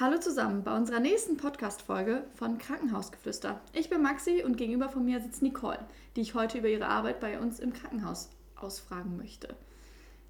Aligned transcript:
Hallo 0.00 0.16
zusammen 0.16 0.62
bei 0.62 0.76
unserer 0.76 1.00
nächsten 1.00 1.36
Podcast-Folge 1.36 2.22
von 2.36 2.56
Krankenhausgeflüster. 2.56 3.60
Ich 3.72 3.90
bin 3.90 4.00
Maxi 4.00 4.44
und 4.44 4.56
gegenüber 4.56 4.88
von 4.90 5.04
mir 5.04 5.20
sitzt 5.20 5.42
Nicole, 5.42 5.80
die 6.14 6.20
ich 6.20 6.36
heute 6.36 6.58
über 6.58 6.68
ihre 6.68 6.86
Arbeit 6.86 7.18
bei 7.18 7.40
uns 7.40 7.58
im 7.58 7.72
Krankenhaus 7.72 8.28
ausfragen 8.54 9.16
möchte. 9.16 9.56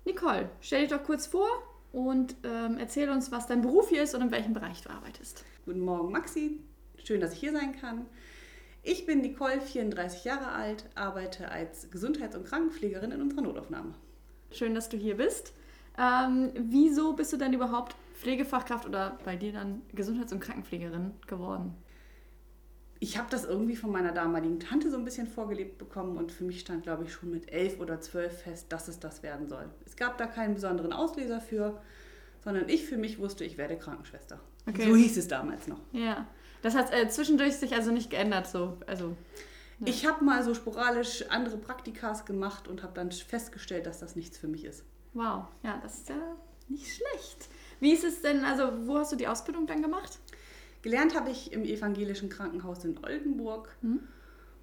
Nicole, 0.07 0.49
stell 0.63 0.81
dich 0.81 0.91
doch 0.91 1.05
kurz 1.05 1.27
vor 1.27 1.47
und 1.93 2.35
ähm, 2.45 2.79
erzähl 2.79 3.11
uns, 3.11 3.31
was 3.31 3.47
dein 3.47 3.61
Beruf 3.61 3.91
hier 3.91 4.03
ist 4.03 4.15
und 4.15 4.23
in 4.23 4.31
welchem 4.31 4.55
Bereich 4.55 4.81
du 4.81 4.89
arbeitest. 4.89 5.45
Guten 5.67 5.81
Morgen, 5.81 6.13
Maxi. 6.13 6.61
Schön, 7.05 7.21
dass 7.21 7.35
ich 7.35 7.41
hier 7.41 7.53
sein 7.53 7.79
kann. 7.79 8.07
Ich 8.83 9.05
bin 9.05 9.21
Nicole, 9.21 9.61
34 9.61 10.25
Jahre 10.25 10.49
alt, 10.49 10.87
arbeite 10.95 11.51
als 11.51 11.91
Gesundheits- 11.91 12.37
und 12.37 12.47
Krankenpflegerin 12.47 13.13
in 13.13 13.21
unserer 13.21 13.43
Notaufnahme. 13.43 13.93
Schön, 14.51 14.75
dass 14.75 14.89
du 14.89 14.97
hier 14.97 15.19
bist. 15.19 15.53
Ähm, 15.99 16.53
wieso 16.55 17.13
bist 17.13 17.35
du 17.35 17.37
denn 17.37 17.53
überhaupt 17.53 17.97
Pflegefachkraft 18.19 18.87
oder 18.87 19.19
bei 19.25 19.37
dir 19.37 19.53
dann 19.53 19.83
Gesundheits- 19.95 20.33
und 20.33 20.41
Krankenpflegerin 20.41 21.13
geworden? 21.27 21.75
Ich 23.01 23.17
habe 23.17 23.29
das 23.31 23.45
irgendwie 23.45 23.77
von 23.77 23.93
meiner 23.93 24.11
damaligen 24.13 24.59
Tante 24.59 24.91
so 24.91 24.97
ein 24.97 25.05
bisschen 25.05 25.29
vorgelebt 25.29 25.79
bekommen 25.79 26.17
und 26.17 26.33
für 26.33 26.43
mich 26.45 26.61
stand, 26.61 26.83
glaube 26.83 27.05
ich, 27.05 27.13
schon 27.13 27.31
mit 27.31 27.53
elf 27.53 27.79
oder 27.79 28.01
zwölf 28.01 28.43
fest, 28.43 28.73
dass 28.73 28.89
es 28.89 28.99
das 28.99 29.23
werden 29.23 29.47
soll. 29.49 29.67
Es 29.87 29.95
gab 29.95 30.19
da 30.19 30.27
keinen 30.27 30.55
besonderen 30.55 30.93
Auslöser 30.93 31.41
für, 31.41 31.81
sondern 32.43 32.69
ich 32.69 32.87
für 32.87 32.97
mich 32.97 33.21
wusste, 33.21 33.45
ich 33.45 33.57
werde 33.57 33.77
Krankenschwester. 33.79 34.41
Okay. 34.69 34.85
So 34.85 34.97
hieß 34.97 35.17
es 35.17 35.29
damals 35.29 35.69
noch. 35.69 35.81
Ja. 35.93 36.27
Das 36.61 36.75
hat 36.75 36.93
äh, 36.93 37.09
zwischendurch 37.09 37.55
sich 37.55 37.73
also 37.75 37.93
nicht 37.93 38.11
geändert, 38.11 38.49
so. 38.49 38.79
Also, 38.89 39.17
Ja. 39.79 39.87
Ich 39.87 40.05
habe 40.09 40.25
mal 40.25 40.43
so 40.43 40.55
sporadisch 40.55 41.25
andere 41.31 41.57
Praktikas 41.57 42.25
gemacht 42.25 42.67
und 42.67 42.83
habe 42.83 42.95
dann 42.95 43.13
festgestellt, 43.13 43.87
dass 43.87 44.01
das 44.01 44.17
nichts 44.17 44.37
für 44.39 44.49
mich 44.49 44.65
ist. 44.65 44.85
wow. 45.15 45.45
Ja, 45.63 45.79
das 45.85 45.99
ist 45.99 46.09
ja 46.09 46.17
nicht 46.69 46.89
schlecht. 46.93 47.49
Wie 47.81 47.93
ist 47.93 48.05
es 48.05 48.23
denn, 48.23 48.45
also 48.45 48.65
wo 48.87 48.99
hast 48.99 49.13
du 49.13 49.17
die 49.17 49.29
Ausbildung 49.29 49.67
dann 49.67 49.83
gemacht? 49.83 50.19
Gelernt 50.83 51.15
habe 51.17 51.31
ich 51.31 51.53
im 51.53 51.65
evangelischen 51.65 52.29
Krankenhaus 52.29 52.85
in 52.85 52.99
Oldenburg 53.05 53.69
Hm? 53.83 54.01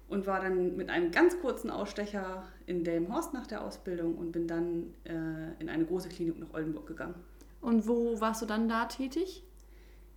und 0.08 0.26
war 0.26 0.40
dann 0.40 0.76
mit 0.76 0.88
einem 0.88 1.10
ganz 1.10 1.38
kurzen 1.40 1.70
Ausstecher 1.70 2.44
in 2.66 2.84
Delmenhorst 2.84 3.34
nach 3.34 3.46
der 3.46 3.62
Ausbildung 3.62 4.16
und 4.16 4.32
bin 4.32 4.46
dann 4.46 4.94
äh, 5.04 5.60
in 5.60 5.68
eine 5.68 5.84
große 5.84 6.08
Klinik 6.08 6.38
nach 6.38 6.54
Oldenburg 6.54 6.86
gegangen. 6.86 7.14
Und 7.60 7.86
wo 7.88 8.20
warst 8.20 8.42
du 8.42 8.46
dann 8.46 8.68
da 8.68 8.84
tätig? 8.86 9.42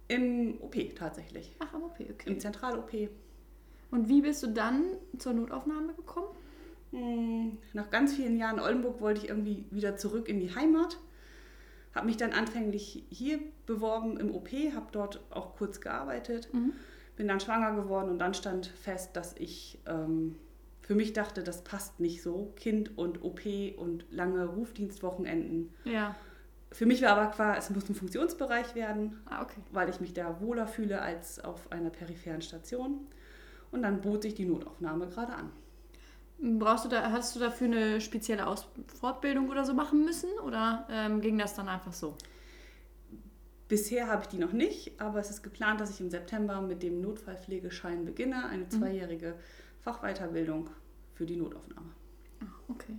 Im 0.08 0.60
OP 0.62 0.76
tatsächlich. 0.96 1.56
Ach, 1.60 1.74
am 1.74 1.84
OP, 1.84 2.00
okay. 2.00 2.14
Im 2.26 2.40
Zentral-OP. 2.40 3.10
Und 3.92 4.08
wie 4.08 4.22
bist 4.22 4.44
du 4.44 4.48
dann 4.48 4.84
zur 5.18 5.34
Notaufnahme 5.34 5.94
gekommen? 5.94 6.28
Hm, 6.92 7.58
Nach 7.74 7.90
ganz 7.90 8.16
vielen 8.16 8.38
Jahren 8.38 8.60
Oldenburg 8.60 9.02
wollte 9.02 9.22
ich 9.22 9.30
irgendwie 9.30 9.66
wieder 9.72 9.98
zurück 9.98 10.28
in 10.28 10.40
die 10.40 10.54
Heimat. 10.56 10.98
Habe 11.94 12.06
mich 12.06 12.18
dann 12.18 12.34
anfänglich 12.34 13.04
hier 13.10 13.40
beworben 13.66 14.18
im 14.18 14.34
OP, 14.34 14.50
habe 14.76 14.88
dort 14.92 15.22
auch 15.32 15.56
kurz 15.56 15.82
gearbeitet. 15.82 16.54
Mhm. 16.54 16.74
Bin 17.16 17.28
dann 17.28 17.40
schwanger 17.40 17.76
geworden 17.76 18.10
und 18.10 18.20
dann 18.20 18.34
stand 18.34 18.68
fest, 18.68 19.16
dass 19.16 19.36
ich 19.38 19.80
ähm, 19.86 20.36
für 20.82 20.96
mich 20.96 21.14
dachte, 21.14 21.44
das 21.44 21.64
passt 21.64 22.00
nicht 22.00 22.22
so. 22.22 22.54
Kind 22.56 22.98
und 22.98 23.24
OP 23.24 23.42
und 23.78 24.06
lange 24.12 24.46
Rufdienstwochenenden. 24.46 25.74
Ja. 25.84 26.16
Für 26.72 26.86
mich 26.86 27.02
war 27.02 27.10
aber 27.18 27.32
klar, 27.32 27.58
es 27.58 27.70
muss 27.72 27.90
ein 27.90 27.96
Funktionsbereich 27.96 28.76
werden, 28.76 29.20
Ah, 29.26 29.42
okay. 29.42 29.60
weil 29.72 29.90
ich 29.90 30.00
mich 30.00 30.14
da 30.14 30.40
wohler 30.40 30.68
fühle 30.68 31.02
als 31.02 31.44
auf 31.44 31.72
einer 31.72 31.90
peripheren 31.90 32.42
Station. 32.42 33.08
Und 33.72 33.82
dann 33.82 34.02
bot 34.02 34.22
sich 34.24 34.36
die 34.36 34.46
Notaufnahme 34.46 35.08
gerade 35.10 35.34
an. 35.34 35.52
Brauchst 36.42 36.86
du 36.86 36.90
da, 36.90 37.12
hast 37.12 37.36
du 37.36 37.40
dafür 37.40 37.68
eine 37.68 38.02
spezielle 38.02 38.48
Aus 38.48 38.68
Fortbildung 39.00 39.50
oder 39.50 39.66
so 39.66 39.74
machen 39.74 40.06
müssen? 40.06 40.30
Oder 40.46 40.88
ähm, 40.90 41.22
ging 41.22 41.38
das 41.38 41.54
dann 41.54 41.68
einfach 41.68 41.94
so? 41.94 42.16
Bisher 43.68 44.08
habe 44.08 44.24
ich 44.24 44.30
die 44.30 44.38
noch 44.38 44.54
nicht, 44.54 45.00
aber 45.00 45.20
es 45.20 45.30
ist 45.30 45.44
geplant, 45.44 45.80
dass 45.80 45.92
ich 45.92 46.02
im 46.02 46.10
September 46.10 46.60
mit 46.62 46.82
dem 46.82 47.02
Notfallpflegeschein 47.02 48.06
beginne, 48.06 48.46
eine 48.48 48.68
zweijährige 48.68 49.36
Fachweiterbildung 49.82 50.70
für 51.14 51.26
die 51.26 51.36
Notaufnahme. 51.36 51.92
Ah, 52.42 52.46
okay. 52.70 52.98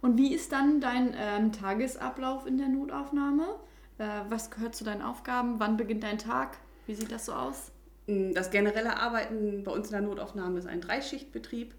Und 0.00 0.16
wie 0.16 0.32
ist 0.32 0.52
dann 0.52 0.80
dein 0.80 1.14
ähm, 1.18 1.52
Tagesablauf 1.52 2.46
in 2.46 2.56
der 2.56 2.68
Notaufnahme? 2.68 3.56
Äh, 3.98 4.22
was 4.28 4.50
gehört 4.50 4.74
zu 4.74 4.84
deinen 4.84 5.02
Aufgaben? 5.02 5.58
Wann 5.58 5.76
beginnt 5.76 6.02
dein 6.02 6.18
Tag? 6.18 6.56
Wie 6.86 6.94
sieht 6.94 7.10
das 7.10 7.26
so 7.26 7.32
aus? 7.32 7.72
Das 8.06 8.50
generelle 8.50 8.98
Arbeiten 8.98 9.64
bei 9.64 9.72
uns 9.72 9.88
in 9.88 9.92
der 9.92 10.02
Notaufnahme 10.02 10.58
ist 10.58 10.66
ein 10.66 10.80
Dreischichtbetrieb, 10.80 11.74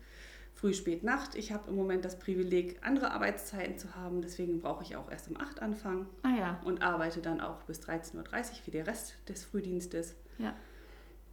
früh, 0.58 0.74
spät, 0.74 1.04
Nacht. 1.04 1.36
Ich 1.36 1.52
habe 1.52 1.70
im 1.70 1.76
Moment 1.76 2.04
das 2.04 2.18
Privileg, 2.18 2.80
andere 2.82 3.12
Arbeitszeiten 3.12 3.78
zu 3.78 3.96
haben, 3.96 4.22
deswegen 4.22 4.60
brauche 4.60 4.84
ich 4.84 4.96
auch 4.96 5.10
erst 5.12 5.30
um 5.30 5.38
8 5.40 5.62
anfangen 5.62 6.08
Ah 6.24 6.36
ja, 6.38 6.62
und 6.66 6.82
arbeite 6.82 7.22
dann 7.22 7.40
auch 7.42 7.62
bis 7.64 7.80
13.30 7.82 8.16
Uhr 8.18 8.24
wie 8.66 8.72
der 8.72 8.88
Rest 8.88 9.16
des 9.30 9.46
Frühdienstes. 9.46 10.16
ja. 10.40 10.54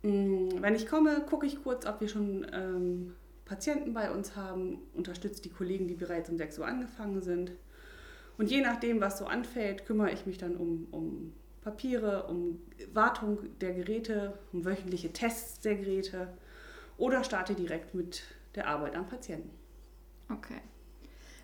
Mm, 0.03 0.61
Wenn 0.61 0.75
ich 0.75 0.87
komme, 0.87 1.23
gucke 1.29 1.47
ich 1.47 1.63
kurz, 1.63 1.87
ob 1.87 2.01
wir 2.03 2.09
schon 2.09 2.47
ähm, 2.53 3.15
Patienten 3.47 3.95
bei 3.95 4.11
uns 4.11 4.37
haben, 4.37 4.79
unterstütze 4.93 5.41
die 5.41 5.49
Kollegen, 5.51 5.89
die 5.89 5.95
bereits 5.95 6.29
um 6.29 6.37
6 6.37 6.59
Uhr 6.59 6.67
angefangen 6.67 7.23
sind. 7.23 7.53
Und 8.37 8.51
je 8.51 8.61
nachdem, 8.61 9.01
was 9.01 9.19
so 9.19 9.27
anfällt, 9.27 9.87
kümmere 9.87 10.11
ich 10.11 10.27
mich 10.27 10.37
dann 10.39 10.57
um, 10.57 10.87
um 10.91 11.33
Papiere, 11.63 12.27
um 12.27 12.61
Wartung 12.93 13.39
der 13.61 13.73
Geräte, 13.73 14.39
um 14.53 14.67
wöchentliche 14.67 15.13
Tests 15.13 15.61
der 15.61 15.77
Geräte 15.77 16.29
oder 16.99 17.25
starte 17.25 17.55
direkt 17.55 17.95
mit 17.95 18.23
der 18.55 18.69
Arbeit 18.69 18.97
am 18.97 19.07
Patienten. 19.07 19.51
Okay. 20.31 20.61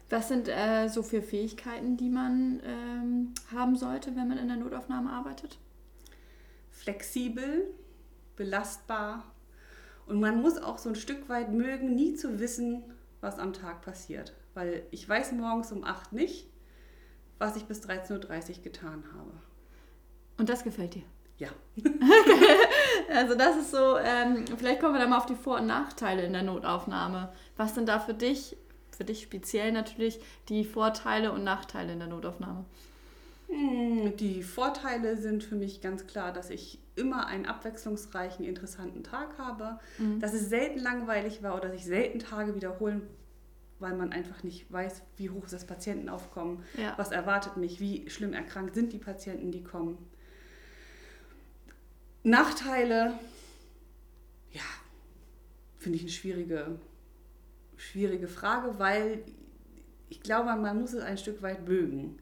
Was 0.09 0.29
sind 0.29 0.49
äh, 0.49 0.89
so 0.89 1.03
für 1.03 1.23
Fähigkeiten, 1.23 1.97
die 1.97 2.11
man 2.11 2.61
ähm, 2.65 3.35
haben 3.53 3.77
sollte, 3.77 4.17
wenn 4.17 4.29
man 4.29 4.39
in 4.39 4.49
der 4.49 4.57
Notaufnahme 4.57 5.11
arbeitet? 5.11 5.59
Flexibel, 6.71 7.73
belastbar 8.37 9.25
und 10.07 10.19
man 10.19 10.43
muss 10.43 10.59
auch 10.59 10.79
so 10.79 10.89
ein 10.89 10.97
Stück 10.97 11.29
weit 11.29 11.53
mögen, 11.53 11.95
nie 11.95 12.15
zu 12.15 12.41
wissen, 12.41 12.83
was 13.21 13.39
am 13.39 13.53
Tag 13.53 13.83
passiert. 13.83 14.35
Weil 14.55 14.83
ich 14.91 15.09
weiß 15.09 15.31
morgens 15.33 15.71
um 15.71 15.85
8 15.85 16.13
nicht, 16.13 16.49
was 17.39 17.55
ich 17.55 17.67
bis 17.67 17.81
13.30 17.83 18.57
Uhr 18.57 18.63
getan 18.65 19.05
habe. 19.15 19.33
Und 20.37 20.49
das 20.49 20.65
gefällt 20.65 20.95
dir? 20.95 21.05
Ja. 21.39 21.51
Also 23.15 23.35
das 23.35 23.57
ist 23.57 23.71
so, 23.73 23.99
ähm, 23.99 24.45
vielleicht 24.57 24.81
kommen 24.81 24.95
wir 24.95 25.01
da 25.01 25.07
mal 25.09 25.19
auf 25.19 25.27
die 25.27 25.35
Vor- 25.35 25.59
und 25.61 25.67
Nachteile 25.67 26.23
in 26.25 26.33
der 26.33 26.43
Notaufnahme. 26.43 27.33
Was 27.57 27.75
sind 27.75 27.89
da 27.89 27.99
für 27.99 28.15
dich, 28.15 28.57
für 28.97 29.05
dich 29.05 29.23
speziell 29.23 29.73
natürlich, 29.73 30.21
die 30.49 30.65
Vorteile 30.65 31.33
und 31.33 31.43
Nachteile 31.45 31.93
in 31.93 31.99
der 31.99 32.09
Notaufnahme? 32.09 32.65
Hm, 33.49 34.17
Die 34.17 34.43
Vorteile 34.43 35.17
sind 35.17 35.43
für 35.43 35.57
mich 35.57 35.81
ganz 35.81 36.07
klar, 36.07 36.33
dass 36.33 36.51
ich 36.51 36.79
immer 36.97 37.27
einen 37.27 37.47
abwechslungsreichen, 37.47 38.45
interessanten 38.45 39.03
Tag 39.03 39.39
habe, 39.39 39.79
dass 40.21 40.33
es 40.35 40.49
selten 40.49 40.79
langweilig 40.81 41.43
war 41.43 41.57
oder 41.57 41.71
sich 41.71 41.85
selten 41.85 42.19
Tage 42.19 42.55
wiederholen, 42.55 43.03
weil 43.79 43.95
man 43.97 44.13
einfach 44.13 44.43
nicht 44.45 44.71
weiß, 44.71 45.03
wie 45.17 45.31
hoch 45.31 45.45
ist 45.45 45.55
das 45.55 45.67
Patientenaufkommen, 45.67 46.63
Ja. 46.77 46.93
was 46.99 47.11
erwartet 47.11 47.57
mich, 47.57 47.81
wie 47.81 48.09
schlimm 48.11 48.35
erkrankt 48.35 48.75
sind 48.75 48.93
die 48.93 48.99
Patienten, 48.99 49.51
die 49.51 49.65
kommen. 49.65 49.97
Nachteile, 52.23 53.19
ja, 54.53 54.61
finde 55.79 55.97
ich 55.97 56.03
eine 56.03 56.11
schwierige, 56.11 56.79
schwierige 57.77 58.29
Frage, 58.29 58.79
weil 58.79 59.23
ich 60.09 60.21
glaube, 60.21 60.55
man 60.57 60.79
muss 60.81 60.93
es 60.93 61.03
ein 61.03 61.19
Stück 61.19 61.41
weit 61.43 61.67
mögen. 61.67 62.19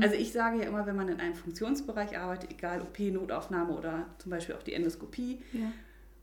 Also 0.00 0.14
ich 0.14 0.32
sage 0.32 0.58
ja 0.58 0.64
immer, 0.64 0.86
wenn 0.86 0.94
man 0.94 1.08
in 1.08 1.18
einem 1.20 1.34
Funktionsbereich 1.34 2.16
arbeitet, 2.16 2.52
egal 2.52 2.80
OP, 2.80 2.96
Notaufnahme 3.00 3.72
oder 3.76 4.06
zum 4.18 4.30
Beispiel 4.30 4.54
auch 4.54 4.62
die 4.62 4.72
Endoskopie, 4.72 5.42
Ja. 5.52 5.72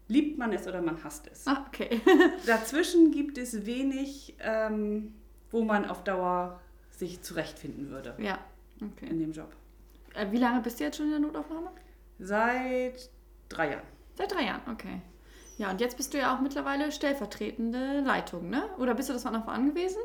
liebt 0.07 0.37
man 0.39 0.53
es 0.53 0.65
oder 0.67 0.81
man 0.81 1.03
hasst 1.03 1.27
es. 1.29 1.45
Ah, 1.45 1.65
okay. 1.67 1.99
Dazwischen 2.45 3.11
gibt 3.11 3.37
es 3.37 3.65
wenig, 3.65 4.35
ähm, 4.39 5.13
wo 5.51 5.63
man 5.63 5.83
auf 5.85 6.03
Dauer 6.05 6.61
sich 6.91 7.21
zurechtfinden 7.23 7.89
würde 7.89 8.15
ja. 8.19 8.39
Okay. 8.81 9.07
in 9.09 9.19
dem 9.19 9.33
Job. 9.33 9.53
Äh, 10.15 10.31
wie 10.31 10.37
lange 10.37 10.61
bist 10.61 10.79
du 10.79 10.85
jetzt 10.85 10.95
schon 10.97 11.07
in 11.07 11.11
der 11.11 11.19
Notaufnahme? 11.19 11.71
Seit 12.21 13.09
drei 13.49 13.71
Jahren. 13.71 13.85
Seit 14.15 14.31
drei 14.31 14.43
Jahren, 14.43 14.61
okay. 14.71 15.01
Ja, 15.57 15.69
und 15.71 15.81
jetzt 15.81 15.97
bist 15.97 16.13
du 16.13 16.17
ja 16.17 16.35
auch 16.35 16.41
mittlerweile 16.41 16.91
stellvertretende 16.91 18.01
Leitung, 18.01 18.49
ne? 18.49 18.63
Oder 18.77 18.93
bist 18.95 19.09
du 19.09 19.13
das 19.13 19.23
von 19.23 19.35
Anfang 19.35 19.53
an 19.55 19.65
gewesen? 19.69 19.99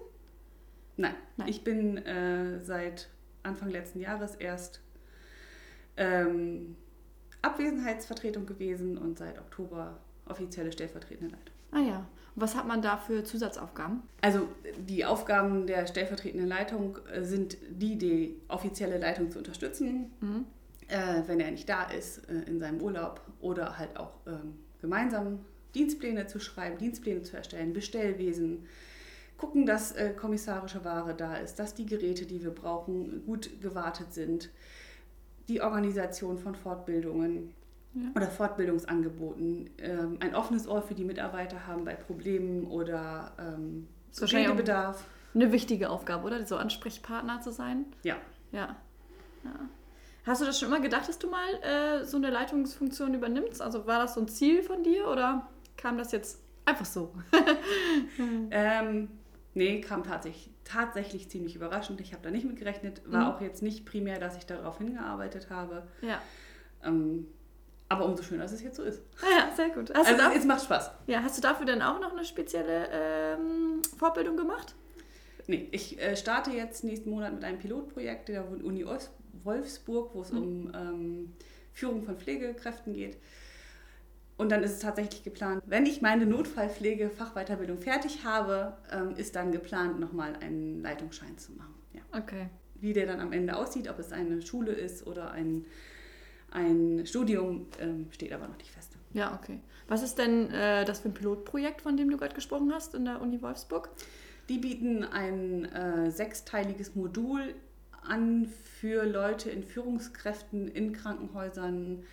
Nein, 0.97 1.15
Nein. 1.37 1.49
ich 1.49 1.63
bin 1.63 1.99
äh, 1.99 2.59
seit 2.61 3.09
Anfang 3.43 3.69
letzten 3.71 4.01
Jahres 4.01 4.35
erst 4.35 4.81
ähm, 5.97 6.77
Abwesenheitsvertretung 7.43 8.47
gewesen 8.47 8.99
und 8.99 9.19
seit 9.19 9.39
Oktober 9.39 9.99
offizielle 10.27 10.73
stellvertretende 10.73 11.35
Leitung. 11.35 11.55
Ah 11.73 11.81
ja. 11.81 11.97
Und 12.35 12.43
was 12.43 12.57
hat 12.57 12.67
man 12.67 12.83
da 12.83 12.97
für 12.97 13.25
Zusatzaufgaben? 13.25 14.03
Also 14.21 14.49
die 14.79 15.05
Aufgaben 15.05 15.67
der 15.67 15.87
stellvertretenden 15.87 16.49
Leitung 16.49 16.99
äh, 17.13 17.23
sind 17.23 17.57
die, 17.69 17.97
die 17.97 18.41
offizielle 18.49 18.99
Leitung 18.99 19.31
zu 19.31 19.39
unterstützen, 19.39 20.13
Mhm. 20.21 20.47
Äh, 20.89 21.23
wenn 21.27 21.41
er 21.41 21.51
nicht 21.51 21.69
da 21.69 21.85
ist, 21.85 22.29
äh, 22.29 22.43
in 22.47 22.59
seinem 22.61 22.81
Urlaub 22.81 23.21
oder 23.41 23.79
halt 23.79 23.97
auch 23.97 24.13
ähm, 24.27 24.55
gemeinsam 24.81 25.41
Dienstpläne 25.75 26.27
zu 26.27 26.39
schreiben, 26.41 26.79
Dienstpläne 26.79 27.23
zu 27.23 27.37
erstellen, 27.37 27.73
Bestellwesen, 27.73 28.67
gucken, 29.37 29.67
dass 29.67 29.93
äh, 29.93 30.11
kommissarische 30.15 30.85
Ware 30.85 31.15
da 31.15 31.37
ist, 31.37 31.59
dass 31.59 31.75
die 31.75 31.85
Geräte, 31.87 32.25
die 32.27 32.43
wir 32.43 32.51
brauchen, 32.51 33.25
gut 33.27 33.61
gewartet 33.61 34.13
sind. 34.13 34.51
die 35.49 35.61
Organisation 35.61 36.39
von 36.39 36.55
Fortbildungen 36.57 37.53
Ja. 37.95 38.11
oder 38.17 38.27
Fortbildungsangeboten, 38.27 39.71
ähm, 39.79 40.17
ein 40.21 40.35
offenes 40.35 40.67
Ohr 40.67 40.83
für 40.83 40.95
die 40.95 41.05
Mitarbeiter 41.05 41.67
haben 41.69 41.85
bei 41.85 41.95
Problemen 41.95 42.67
oder 42.67 43.33
ähm, 43.39 43.87
Redebedarf. 44.21 45.05
Eine 45.35 45.53
wichtige 45.53 45.91
Aufgabe, 45.91 46.27
oder? 46.27 46.45
So 46.47 46.57
Ansprechpartner 46.57 47.41
zu 47.43 47.53
sein. 47.53 47.85
Ja. 48.03 48.17
Ja. 48.53 48.77
ja. 49.45 49.69
Hast 50.27 50.41
du 50.43 50.45
das 50.45 50.59
schon 50.59 50.69
immer 50.69 50.81
gedacht, 50.81 51.09
dass 51.09 51.19
du 51.19 51.29
mal 51.31 51.49
äh, 51.63 52.05
so 52.05 52.17
eine 52.17 52.31
Leitungsfunktion 52.31 53.15
übernimmst? 53.15 53.63
Also 53.63 53.87
war 53.87 54.01
das 54.01 54.15
so 54.15 54.21
ein 54.21 54.29
Ziel 54.29 54.63
von 54.63 54.83
dir 54.83 55.07
oder 55.09 55.49
kam 55.77 55.97
das 55.99 56.13
jetzt 56.13 56.41
einfach 56.65 56.85
so? 56.87 57.13
Ähm, 58.51 59.09
nee, 59.55 59.81
kam 59.81 60.03
tatsächlich, 60.05 60.51
tatsächlich 60.65 61.29
ziemlich 61.29 61.55
überraschend. 61.57 62.01
Ich 62.01 62.13
habe 62.13 62.23
da 62.23 62.31
nicht 62.31 62.45
mit 62.47 62.57
gerechnet. 62.57 63.03
War 63.07 63.21
Mhm. 63.23 63.27
auch 63.37 63.41
jetzt 63.41 63.63
nicht 63.63 63.85
primär, 63.87 64.19
dass 64.19 64.37
ich 64.37 64.47
darauf 64.47 64.79
hingearbeitet 64.79 65.49
habe. 65.51 65.87
Ja. 66.03 66.21
Ähm, 66.83 67.27
aber 67.89 68.07
umso 68.07 68.23
schöner, 68.23 68.43
dass 68.43 68.53
es 68.53 68.63
jetzt 68.63 68.77
so 68.77 68.83
ist. 68.83 69.03
Ah 69.23 69.27
ja, 69.49 69.55
sehr 69.55 69.71
gut. 69.71 69.91
Hast, 69.95 70.09
Also 70.09 70.13
du, 70.13 70.29
da, 70.29 70.33
es 70.33 70.45
macht 70.45 70.65
Spaß. 70.65 70.91
ja, 71.07 71.23
hast 71.23 71.37
du 71.39 71.43
dafür 71.43 71.67
dann 71.67 71.83
auch 71.83 72.01
noch 72.01 72.13
eine 72.13 72.25
spezielle 72.25 72.89
ähm, 72.91 73.83
Fortbildung 73.97 74.37
gemacht? 74.37 74.75
Nee, 75.47 75.69
ich 75.71 76.01
äh, 76.01 76.17
starte 76.17 76.51
jetzt 76.51 76.83
nächsten 76.83 77.11
Monat 77.11 77.33
mit 77.33 77.45
einem 77.45 77.59
Pilotprojekt 77.61 78.29
der 78.29 78.45
Uni 78.51 78.85
Wolfs- 78.85 79.11
Wolfsburg, 79.45 80.15
wo 80.15 80.23
es 80.23 80.33
Mhm. 80.33 80.39
um 80.39 80.73
ähm, 80.75 81.33
Führung 81.73 82.03
von 82.03 82.17
Pflegekräften 82.19 82.95
geht. 82.95 83.19
Und 84.39 84.51
dann 84.53 84.63
ist 84.63 84.73
es 84.73 84.79
tatsächlich 84.81 85.23
geplant, 85.25 85.63
wenn 85.67 85.87
ich 85.87 86.03
meine 86.03 86.27
Notfallpflege-Fachweiterbildung 86.27 87.79
fertig 87.79 88.25
habe, 88.25 88.77
ähm, 88.93 89.15
ist 89.17 89.35
dann 89.35 89.51
geplant, 89.51 89.99
nochmal 89.99 90.37
einen 90.37 90.83
Leitungsschein 90.83 91.39
zu 91.39 91.53
machen. 91.53 91.75
Ja. 91.95 92.03
Okay. 92.19 92.49
Wie 92.75 92.93
der 92.93 93.07
dann 93.07 93.21
am 93.21 93.33
Ende 93.33 93.57
aussieht, 93.57 93.89
ob 93.89 93.99
es 93.99 94.13
eine 94.13 94.43
Schule 94.43 94.73
ist 94.73 95.07
oder 95.07 95.31
ein, 95.31 95.65
ein 96.51 97.07
Studium, 97.07 97.67
ähm, 97.81 98.09
steht 98.11 98.33
aber 98.33 98.47
noch 98.47 98.59
nicht 98.59 98.71
fest. 98.71 98.93
Ja, 99.15 99.35
okay. 99.35 99.61
Was 99.89 100.03
ist 100.03 100.19
denn 100.19 100.51
äh, 100.51 100.85
das 100.85 101.01
für 101.01 101.09
ein 101.09 101.15
Pilotprojekt, 101.15 101.81
von 101.81 101.97
dem 101.97 102.11
du 102.11 102.19
gerade 102.19 102.35
gesprochen 102.35 102.71
hast 102.75 102.95
in 102.95 103.07
der 103.07 103.23
Uni 103.23 103.41
Wolfsburg? 103.41 103.89
Die 104.51 104.59
bieten 104.59 105.03
ein 105.03 105.65
äh, 105.65 106.11
sechsteiliges 106.11 106.95
Modul 106.95 107.55
an 108.09 108.53
für 108.81 109.05
Leute 109.05 109.51
in 109.51 109.63
Führungskräften, 109.63 110.69
in 110.69 110.93
Krankenhäusern, 110.93 112.05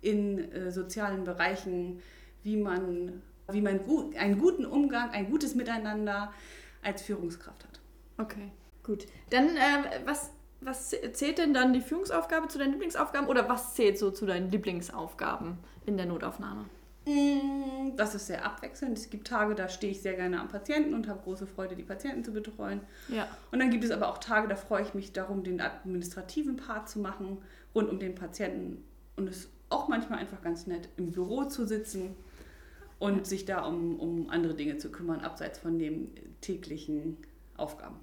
in 0.00 0.52
äh, 0.52 0.70
sozialen 0.70 1.24
Bereichen, 1.24 2.02
wie 2.42 2.56
man, 2.56 3.22
wie 3.50 3.60
man 3.60 3.82
gut, 3.84 4.16
einen 4.16 4.38
guten 4.38 4.66
Umgang, 4.66 5.10
ein 5.10 5.30
gutes 5.30 5.54
Miteinander 5.54 6.32
als 6.82 7.02
Führungskraft 7.02 7.64
hat. 7.64 7.80
Okay, 8.18 8.50
gut. 8.82 9.06
Dann, 9.30 9.56
äh, 9.56 10.00
was, 10.04 10.30
was 10.60 10.90
zählt 11.12 11.38
denn 11.38 11.54
dann 11.54 11.72
die 11.72 11.80
Führungsaufgabe 11.80 12.48
zu 12.48 12.58
deinen 12.58 12.72
Lieblingsaufgaben 12.72 13.28
oder 13.28 13.48
was 13.48 13.74
zählt 13.74 13.98
so 13.98 14.10
zu 14.10 14.26
deinen 14.26 14.50
Lieblingsaufgaben 14.50 15.58
in 15.86 15.96
der 15.96 16.06
Notaufnahme? 16.06 16.66
Mm, 17.04 17.96
Das 17.96 18.14
ist 18.14 18.26
sehr 18.26 18.44
abwechselnd. 18.44 18.96
Es 18.96 19.10
gibt 19.10 19.26
Tage, 19.26 19.54
da 19.54 19.68
stehe 19.68 19.92
ich 19.92 20.02
sehr 20.02 20.14
gerne 20.14 20.40
am 20.40 20.48
Patienten 20.48 20.94
und 20.94 21.08
habe 21.08 21.20
große 21.22 21.46
Freude, 21.46 21.76
die 21.76 21.82
Patienten 21.82 22.24
zu 22.24 22.32
betreuen. 22.32 22.80
Ja. 23.08 23.26
Und 23.50 23.58
dann 23.58 23.70
gibt 23.70 23.84
es 23.84 23.90
aber 23.90 24.08
auch 24.08 24.18
Tage, 24.18 24.48
da 24.48 24.56
freue 24.56 24.82
ich 24.82 24.94
mich 24.94 25.12
darum, 25.12 25.42
den 25.42 25.60
administrativen 25.60 26.56
Part 26.56 26.88
zu 26.88 27.00
machen, 27.00 27.38
rund 27.74 27.90
um 27.90 27.98
den 27.98 28.14
Patienten. 28.14 28.84
Und 29.16 29.28
es 29.28 29.38
ist 29.38 29.50
auch 29.68 29.88
manchmal 29.88 30.18
einfach 30.20 30.42
ganz 30.42 30.66
nett, 30.66 30.88
im 30.96 31.12
Büro 31.12 31.44
zu 31.44 31.66
sitzen 31.66 32.14
und 32.98 33.26
sich 33.26 33.44
da 33.44 33.62
um, 33.62 33.98
um 33.98 34.30
andere 34.30 34.54
Dinge 34.54 34.76
zu 34.76 34.90
kümmern, 34.90 35.20
abseits 35.20 35.58
von 35.58 35.78
den 35.78 36.12
täglichen 36.40 37.16
Aufgaben. 37.56 37.96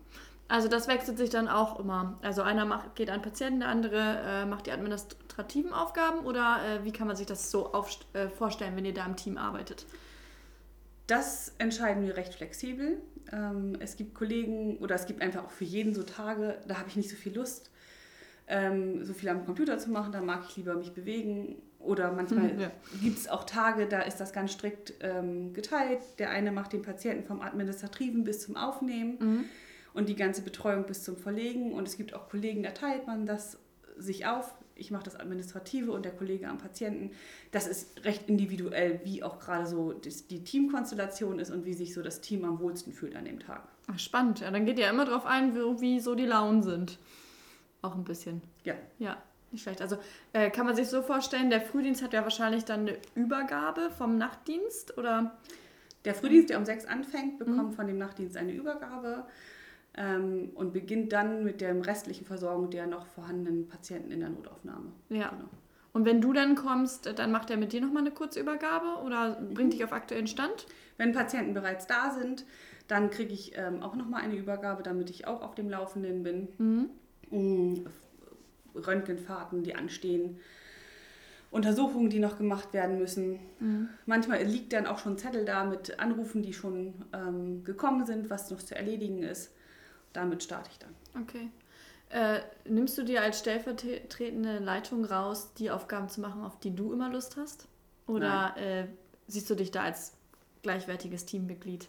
Also 0.49 0.67
das 0.67 0.87
wechselt 0.87 1.17
sich 1.17 1.29
dann 1.29 1.47
auch 1.47 1.79
immer. 1.79 2.17
Also 2.21 2.41
einer 2.41 2.65
macht, 2.65 2.95
geht 2.95 3.09
an 3.11 3.21
Patienten, 3.21 3.59
der 3.59 3.69
andere 3.69 4.19
äh, 4.23 4.45
macht 4.45 4.65
die 4.65 4.71
administrativen 5.39 5.73
Aufgaben 5.73 6.19
oder 6.25 6.59
äh, 6.65 6.85
wie 6.85 6.91
kann 6.91 7.07
man 7.07 7.15
sich 7.15 7.25
das 7.25 7.49
so 7.51 7.71
äh, 8.13 8.27
vorstellen, 8.29 8.75
wenn 8.75 8.85
ihr 8.85 8.93
da 8.93 9.05
im 9.05 9.15
Team 9.15 9.37
arbeitet? 9.37 9.85
Das 11.07 11.53
entscheiden 11.57 12.03
wir 12.05 12.17
recht 12.17 12.35
flexibel. 12.35 12.97
Ähm, 13.31 13.77
es 13.79 13.95
gibt 13.95 14.13
Kollegen 14.13 14.77
oder 14.77 14.95
es 14.95 15.05
gibt 15.05 15.21
einfach 15.21 15.45
auch 15.45 15.51
für 15.51 15.65
jeden 15.65 15.93
so 15.95 16.03
Tage, 16.03 16.57
da 16.67 16.77
habe 16.77 16.89
ich 16.89 16.95
nicht 16.97 17.09
so 17.09 17.15
viel 17.15 17.35
Lust, 17.35 17.71
ähm, 18.47 19.03
so 19.03 19.13
viel 19.13 19.29
am 19.29 19.45
Computer 19.45 19.77
zu 19.79 19.89
machen, 19.89 20.11
da 20.11 20.21
mag 20.21 20.43
ich 20.47 20.57
lieber 20.57 20.75
mich 20.75 20.93
bewegen. 20.93 21.55
Oder 21.79 22.11
manchmal 22.11 22.53
Mhm, 22.53 22.59
ja. 22.59 22.71
gibt 23.01 23.17
es 23.17 23.29
auch 23.29 23.45
Tage, 23.45 23.87
da 23.87 24.01
ist 24.01 24.17
das 24.17 24.33
ganz 24.33 24.51
strikt 24.51 24.95
ähm, 24.99 25.53
geteilt. 25.53 25.99
Der 26.19 26.29
eine 26.29 26.51
macht 26.51 26.73
den 26.73 26.81
Patienten 26.81 27.23
vom 27.25 27.41
Administrativen 27.41 28.25
bis 28.25 28.41
zum 28.41 28.57
Aufnehmen 28.57 29.17
Mhm. 29.19 29.45
und 29.93 30.09
die 30.09 30.15
ganze 30.15 30.41
Betreuung 30.41 30.85
bis 30.85 31.03
zum 31.03 31.15
Verlegen. 31.15 31.71
Und 31.71 31.87
es 31.87 31.95
gibt 31.95 32.13
auch 32.13 32.27
Kollegen, 32.29 32.63
da 32.63 32.71
teilt 32.71 33.07
man 33.07 33.25
das 33.25 33.57
sich 33.97 34.25
auf. 34.25 34.53
Ich 34.79 34.91
mache 34.91 35.03
das 35.03 35.15
Administrative 35.15 35.91
und 35.91 36.03
der 36.03 36.11
Kollege 36.11 36.47
am 36.47 36.57
Patienten. 36.57 37.11
Das 37.51 37.67
ist 37.67 38.03
recht 38.05 38.29
individuell, 38.29 39.01
wie 39.03 39.23
auch 39.23 39.39
gerade 39.39 39.67
so 39.67 39.93
die 39.93 40.43
Teamkonstellation 40.43 41.39
ist 41.39 41.51
und 41.51 41.65
wie 41.65 41.73
sich 41.73 41.93
so 41.93 42.01
das 42.01 42.21
Team 42.21 42.45
am 42.45 42.59
wohlsten 42.59 42.93
fühlt 42.93 43.15
an 43.15 43.25
dem 43.25 43.39
Tag. 43.39 43.67
Ach, 43.87 43.99
spannend. 43.99 44.39
Ja, 44.39 44.51
dann 44.51 44.65
geht 44.65 44.79
ihr 44.79 44.89
immer 44.89 45.05
drauf 45.05 45.25
ein, 45.25 45.55
wie, 45.55 45.81
wie 45.81 45.99
so 45.99 46.15
die 46.15 46.25
Launen 46.25 46.63
sind. 46.63 46.97
Auch 47.81 47.95
ein 47.95 48.03
bisschen. 48.03 48.41
Ja. 48.63 48.75
Ja, 48.97 49.17
nicht 49.51 49.63
schlecht. 49.63 49.81
Also 49.81 49.97
äh, 50.33 50.49
kann 50.49 50.65
man 50.65 50.75
sich 50.75 50.87
so 50.87 51.01
vorstellen, 51.01 51.49
der 51.49 51.61
Frühdienst 51.61 52.03
hat 52.03 52.13
ja 52.13 52.23
wahrscheinlich 52.23 52.65
dann 52.65 52.81
eine 52.81 52.97
Übergabe 53.15 53.89
vom 53.97 54.17
Nachtdienst 54.17 54.97
oder? 54.97 55.37
Der 56.05 56.15
Frühdienst, 56.15 56.49
der 56.49 56.57
um 56.57 56.65
sechs 56.65 56.85
anfängt, 56.85 57.39
bekommt 57.39 57.75
von 57.75 57.85
dem 57.85 57.97
Nachtdienst 57.97 58.37
eine 58.37 58.53
Übergabe 58.53 59.25
ähm, 59.99 60.49
und 60.55 60.73
beginnt 60.73 61.11
dann 61.11 61.43
mit 61.43 61.61
der 61.61 61.85
restlichen 61.85 62.25
Versorgung 62.25 62.71
der 62.71 62.87
noch 62.87 63.05
vorhandenen 63.05 63.67
Patienten 63.67 64.11
in 64.11 64.21
der 64.21 64.29
Notaufnahme. 64.29 64.91
Ja. 65.09 65.29
Genau. 65.29 65.49
Und 65.91 66.05
wenn 66.05 66.21
du 66.21 66.33
dann 66.33 66.55
kommst, 66.55 67.07
dann 67.19 67.31
macht 67.31 67.49
er 67.49 67.57
mit 67.57 67.73
dir 67.73 67.81
nochmal 67.81 68.03
eine 68.03 68.11
kurze 68.11 68.39
Übergabe 68.39 69.03
oder 69.03 69.41
bringt 69.53 69.73
dich 69.73 69.83
auf 69.83 69.91
aktuellen 69.91 70.27
Stand? 70.27 70.67
Wenn 70.97 71.11
Patienten 71.13 71.53
bereits 71.53 71.87
da 71.87 72.11
sind, 72.11 72.45
dann 72.87 73.09
kriege 73.09 73.33
ich 73.33 73.57
ähm, 73.57 73.81
auch 73.81 73.95
nochmal 73.95 74.21
eine 74.21 74.35
Übergabe, 74.35 74.83
damit 74.83 75.09
ich 75.09 75.27
auch 75.27 75.41
auf 75.41 75.55
dem 75.55 75.69
Laufenden 75.69 76.23
bin. 76.23 76.47
Mhm. 76.57 76.89
Mm, 77.31 77.85
Röntgenfahrten, 78.75 79.63
die 79.63 79.75
anstehen. 79.75 80.39
Untersuchungen, 81.51 82.11
die 82.11 82.19
noch 82.19 82.37
gemacht 82.37 82.73
werden 82.73 82.99
müssen. 82.99 83.39
Mhm. 83.59 83.89
Manchmal 84.05 84.43
liegt 84.43 84.71
dann 84.71 84.85
auch 84.85 84.99
schon 84.99 85.13
ein 85.13 85.17
Zettel 85.17 85.45
da 85.45 85.65
mit 85.65 85.99
Anrufen, 85.99 86.43
die 86.43 86.53
schon 86.53 86.93
ähm, 87.11 87.63
gekommen 87.63 88.05
sind, 88.05 88.29
was 88.29 88.51
noch 88.51 88.61
zu 88.61 88.75
erledigen 88.75 89.23
ist. 89.23 89.51
Damit 90.13 90.43
starte 90.43 90.69
ich 90.71 90.79
dann. 90.79 90.95
Okay. 91.21 91.49
Äh, 92.09 92.39
nimmst 92.67 92.97
du 92.97 93.03
dir 93.03 93.21
als 93.21 93.39
stellvertretende 93.39 94.59
Leitung 94.59 95.05
raus, 95.05 95.53
die 95.53 95.69
Aufgaben 95.69 96.09
zu 96.09 96.21
machen, 96.21 96.43
auf 96.43 96.59
die 96.59 96.75
du 96.75 96.91
immer 96.91 97.09
Lust 97.09 97.37
hast? 97.37 97.67
Oder 98.07 98.55
äh, 98.57 98.87
siehst 99.27 99.49
du 99.49 99.55
dich 99.55 99.69
da 99.69 99.83
als 99.83 100.13
gleichwertiges 100.63 101.25
Teammitglied? 101.25 101.87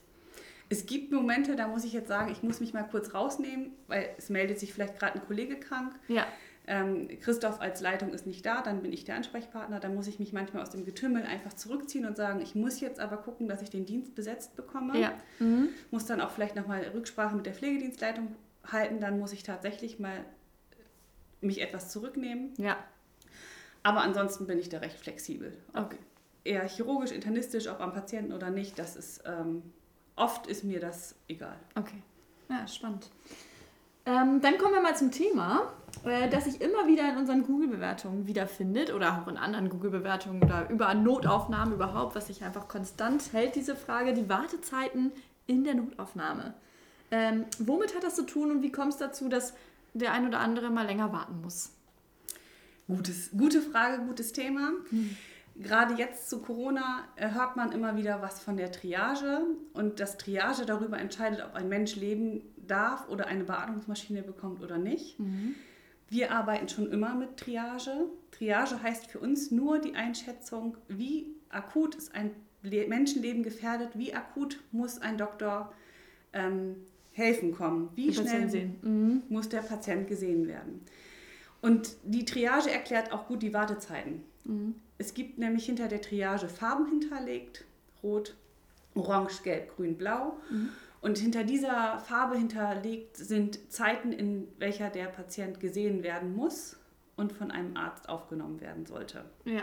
Es 0.69 0.87
gibt 0.87 1.11
Momente, 1.11 1.57
da 1.57 1.67
muss 1.67 1.85
ich 1.85 1.93
jetzt 1.93 2.09
sagen, 2.09 2.31
ich 2.31 2.43
muss 2.43 2.61
mich 2.61 2.75
mal 2.75 2.85
kurz 2.85 3.15
rausnehmen, 3.15 3.73
weil 3.89 4.11
es 4.19 4.29
meldet 4.29 4.61
sich 4.61 4.73
vielleicht 4.73 4.99
gerade 4.99 5.15
ein 5.15 5.27
Kollege 5.27 5.59
krank. 5.59 5.95
Ja. 6.07 6.27
Ähm, 6.71 7.09
Christoph 7.21 7.61
als 7.61 7.81
Leitung 7.81 8.15
ist 8.15 8.29
nicht 8.29 8.47
da, 8.47 8.63
dann 8.63 8.81
bin 8.81 8.93
ich 8.93 9.05
der 9.05 9.17
Ansprechpartner. 9.17 9.81
Dann 9.81 9.93
muss 9.97 10.07
ich 10.07 10.21
mich 10.21 10.33
manchmal 10.33 10.63
aus 10.63 10.71
dem 10.71 10.85
Getümmel 10.85 11.25
einfach 11.25 11.53
zurückziehen 11.53 12.07
und 12.07 12.17
sagen, 12.17 12.41
ich 12.41 12.55
muss 12.55 12.79
jetzt 12.79 13.01
aber 13.01 13.17
gucken, 13.17 13.49
dass 13.49 13.61
ich 13.61 13.71
den 13.71 13.87
Dienst 13.87 14.15
besetzt 14.15 14.55
bekomme. 14.55 14.97
Ja. 14.97 15.13
Mhm. 15.41 15.71
Muss 15.91 16.07
dann 16.07 16.21
auch 16.21 16.31
vielleicht 16.31 16.55
nochmal 16.55 16.83
Rücksprache 16.95 17.35
mit 17.35 17.45
der 17.45 17.55
Pflegedienstleitung 17.55 18.37
halten. 18.65 19.01
Dann 19.01 19.19
muss 19.19 19.33
ich 19.33 19.43
tatsächlich 19.43 19.99
mal 19.99 20.25
mich 21.41 21.61
etwas 21.61 21.91
zurücknehmen. 21.91 22.55
Ja. 22.57 22.77
Aber 23.83 24.03
ansonsten 24.03 24.47
bin 24.47 24.61
ich 24.61 24.69
da 24.69 24.79
recht 24.79 25.01
flexibel. 25.01 25.53
Okay. 25.75 25.99
Eher 26.45 26.69
chirurgisch, 26.69 27.11
internistisch, 27.11 27.67
ob 27.67 27.81
am 27.81 27.93
Patienten 27.93 28.33
oder 28.33 28.51
nicht, 28.51 28.79
das 28.79 28.95
ist 28.95 29.25
ähm, 29.27 29.65
oft 30.15 30.47
ist 30.47 30.63
mir 30.63 30.79
das 30.79 31.17
egal. 31.27 31.57
Okay. 31.75 32.01
Ja, 32.49 32.65
spannend. 32.69 33.11
Ähm, 34.11 34.41
dann 34.41 34.59
kommen 34.59 34.75
wir 34.75 34.81
mal 34.81 34.97
zum 34.97 35.13
Thema, 35.13 35.73
äh, 36.05 36.29
das 36.29 36.45
sich 36.45 36.61
immer 36.61 36.89
wieder 36.89 37.09
in 37.09 37.17
unseren 37.17 37.45
Google-Bewertungen 37.45 38.27
wiederfindet 38.27 38.93
oder 38.93 39.23
auch 39.23 39.29
in 39.29 39.37
anderen 39.37 39.69
Google-Bewertungen 39.69 40.43
oder 40.43 40.69
über 40.69 40.93
Notaufnahmen 40.95 41.75
überhaupt, 41.75 42.17
was 42.17 42.27
sich 42.27 42.43
einfach 42.43 42.67
konstant 42.67 43.33
hält, 43.33 43.55
diese 43.55 43.77
Frage, 43.77 44.13
die 44.13 44.29
Wartezeiten 44.29 45.13
in 45.47 45.63
der 45.63 45.75
Notaufnahme. 45.75 46.55
Ähm, 47.13 47.45
womit 47.59 47.95
hat 47.95 48.03
das 48.03 48.17
zu 48.17 48.25
tun 48.25 48.51
und 48.51 48.63
wie 48.63 48.73
kommt 48.73 48.93
es 48.93 48.99
dazu, 48.99 49.29
dass 49.29 49.55
der 49.95 50.13
ein 50.13 50.27
oder 50.27 50.41
andere 50.41 50.71
mal 50.71 50.87
länger 50.87 51.13
warten 51.13 51.41
muss? 51.43 51.71
Gutes, 52.89 53.31
gute 53.31 53.63
Frage, 53.63 54.03
gutes 54.05 54.33
Thema. 54.33 54.73
Gerade 55.57 55.95
jetzt 55.95 56.31
zu 56.31 56.41
Corona 56.41 57.05
äh, 57.17 57.31
hört 57.31 57.57
man 57.57 57.71
immer 57.73 57.97
wieder 57.97 58.23
was 58.23 58.41
von 58.41 58.57
der 58.57 58.73
Triage 58.73 59.43
und 59.75 60.01
das 60.01 60.17
Triage 60.17 60.65
darüber 60.65 60.99
entscheidet, 60.99 61.45
ob 61.45 61.55
ein 61.55 61.69
Mensch 61.69 61.97
leben 61.97 62.43
darf 62.71 63.09
oder 63.09 63.27
eine 63.27 63.45
Beatmungsmaschine 63.45 64.23
bekommt 64.23 64.63
oder 64.63 64.79
nicht. 64.79 65.17
Wir 66.09 66.33
arbeiten 66.33 66.69
schon 66.69 66.91
immer 66.91 67.15
mit 67.15 67.37
Triage. 67.37 68.07
Triage 68.33 68.83
heißt 68.83 69.07
für 69.07 69.21
uns 69.21 69.51
nur 69.51 69.79
die 69.79 69.95
Einschätzung, 69.95 70.77
wie 70.89 71.27
akut 71.51 71.95
ist 71.95 72.15
ein 72.15 72.33
Le 72.63 72.87
Menschenleben 72.89 73.43
gefährdet, 73.43 73.91
wie 73.95 74.13
akut 74.13 74.61
muss 74.71 75.01
ein 75.01 75.17
Doktor 75.17 75.73
ähm, 76.33 76.77
helfen 77.13 77.53
kommen, 77.53 77.91
wie 77.95 78.13
schnell 78.13 78.51
sehen. 78.51 78.77
Mhm. 78.83 79.23
muss 79.29 79.49
der 79.49 79.63
Patient 79.63 80.09
gesehen 80.09 80.47
werden. 80.47 80.83
Und 81.63 81.97
die 82.05 82.25
Triage 82.25 82.71
erklärt 82.71 83.13
auch 83.13 83.27
gut 83.27 83.43
die 83.43 83.53
Wartezeiten. 83.53 84.23
Mhm. 84.45 84.75
Es 84.99 85.15
gibt 85.15 85.39
nämlich 85.39 85.67
hinter 85.67 85.89
der 85.89 86.01
Triage 86.01 86.49
Farben 86.49 86.87
hinterlegt. 86.87 87.65
Rot, 88.03 88.35
Orange, 88.95 89.43
Gelb, 89.43 89.77
Grün, 89.77 89.97
Blau. 89.97 90.39
Mhm. 90.51 90.71
Und 91.01 91.19
hinter 91.19 91.45
dieser 91.45 91.99
Farbe 92.01 92.37
hinterlegt 92.37 93.17
sind 93.17 93.73
Zeiten, 93.73 94.13
in 94.13 94.49
welcher 94.59 94.91
der 94.91 95.07
Patient 95.07 95.59
gesehen 95.61 96.03
werden 96.03 96.35
muss 96.35 96.77
und 97.17 97.33
von 97.33 97.51
einem 97.51 97.77
Arzt 97.77 98.09
aufgenommen 98.09 98.61
werden 98.61 98.85
sollte. 98.87 99.25
Ja. 99.45 99.63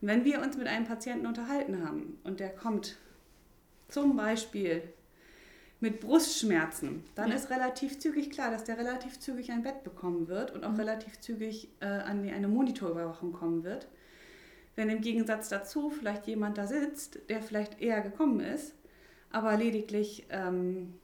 Und 0.00 0.08
wenn 0.08 0.24
wir 0.24 0.40
uns 0.40 0.56
mit 0.56 0.68
einem 0.68 0.86
Patienten 0.86 1.26
unterhalten 1.26 1.84
haben 1.84 2.18
und 2.24 2.40
der 2.40 2.50
kommt 2.50 2.96
zum 3.88 4.16
Beispiel 4.16 4.82
mit 5.80 6.00
Brustschmerzen, 6.00 7.02
dann 7.14 7.30
Ja. 7.30 7.36
ist 7.36 7.50
relativ 7.50 7.98
zügig 7.98 8.30
klar, 8.30 8.50
dass 8.50 8.64
der 8.64 8.78
relativ 8.78 9.18
zügig 9.18 9.50
ein 9.50 9.62
Bett 9.62 9.82
bekommen 9.82 10.28
wird 10.28 10.52
und 10.52 10.64
auch 10.64 10.70
Mhm. 10.72 10.80
relativ 10.80 11.18
zügig 11.20 11.68
äh, 11.80 11.86
an 11.86 12.28
eine 12.28 12.48
Monitorüberwachung 12.48 13.32
kommen 13.32 13.64
wird. 13.64 13.88
Wenn 14.76 14.88
im 14.88 15.00
Gegensatz 15.00 15.48
dazu 15.48 15.90
vielleicht 15.90 16.26
jemand 16.26 16.58
da 16.58 16.66
sitzt, 16.66 17.18
der 17.28 17.42
vielleicht 17.42 17.80
eher 17.80 18.02
gekommen 18.02 18.40
ist, 18.40 18.74
aber 19.30 19.56
lediglich 19.56 20.26
ähm, 20.30 20.94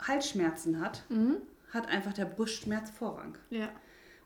Halsschmerzen 0.00 0.80
hat, 0.80 1.04
Mhm. 1.08 1.36
hat 1.72 1.88
einfach 1.88 2.12
der 2.12 2.24
Brustschmerz 2.26 2.90
Vorrang. 2.90 3.36
Ja. 3.50 3.68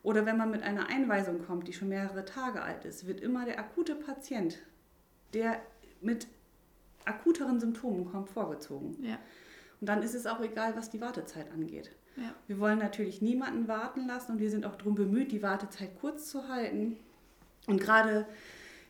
Oder 0.03 0.25
wenn 0.25 0.37
man 0.37 0.49
mit 0.51 0.63
einer 0.63 0.87
Einweisung 0.87 1.45
kommt, 1.45 1.67
die 1.67 1.73
schon 1.73 1.89
mehrere 1.89 2.25
Tage 2.25 2.61
alt 2.63 2.85
ist, 2.85 3.05
wird 3.07 3.21
immer 3.21 3.45
der 3.45 3.59
akute 3.59 3.95
Patient, 3.95 4.57
der 5.33 5.61
mit 6.01 6.27
akuteren 7.05 7.59
Symptomen 7.59 8.05
kommt, 8.05 8.29
vorgezogen. 8.29 8.97
Ja. 9.03 9.17
Und 9.79 9.87
dann 9.87 10.01
ist 10.01 10.15
es 10.15 10.25
auch 10.27 10.39
egal, 10.41 10.75
was 10.75 10.89
die 10.89 11.01
Wartezeit 11.01 11.51
angeht. 11.51 11.91
Ja. 12.17 12.33
Wir 12.47 12.59
wollen 12.59 12.79
natürlich 12.79 13.21
niemanden 13.21 13.67
warten 13.67 14.07
lassen 14.07 14.33
und 14.33 14.39
wir 14.39 14.49
sind 14.49 14.65
auch 14.65 14.75
darum 14.75 14.95
bemüht, 14.95 15.31
die 15.31 15.41
Wartezeit 15.41 15.89
kurz 15.99 16.29
zu 16.29 16.47
halten. 16.47 16.97
Und 17.67 17.79
gerade 17.79 18.25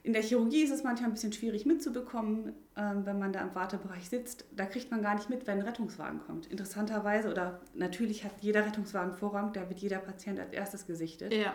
in 0.03 0.13
der 0.13 0.21
Chirurgie 0.23 0.63
ist 0.63 0.71
es 0.71 0.83
manchmal 0.83 1.09
ein 1.09 1.13
bisschen 1.13 1.33
schwierig 1.33 1.65
mitzubekommen, 1.65 2.53
ähm, 2.75 3.05
wenn 3.05 3.19
man 3.19 3.33
da 3.33 3.41
im 3.41 3.53
Wartebereich 3.53 4.09
sitzt. 4.09 4.45
Da 4.55 4.65
kriegt 4.65 4.89
man 4.89 5.01
gar 5.01 5.15
nicht 5.15 5.29
mit, 5.29 5.45
wenn 5.45 5.59
ein 5.59 5.65
Rettungswagen 5.67 6.19
kommt. 6.25 6.47
Interessanterweise, 6.47 7.29
oder 7.29 7.61
natürlich 7.75 8.23
hat 8.23 8.31
jeder 8.41 8.65
Rettungswagen 8.65 9.13
Vorrang, 9.13 9.53
da 9.53 9.69
wird 9.69 9.79
jeder 9.79 9.99
Patient 9.99 10.39
als 10.39 10.51
erstes 10.53 10.87
gesichtet. 10.87 11.33
Ja. 11.33 11.53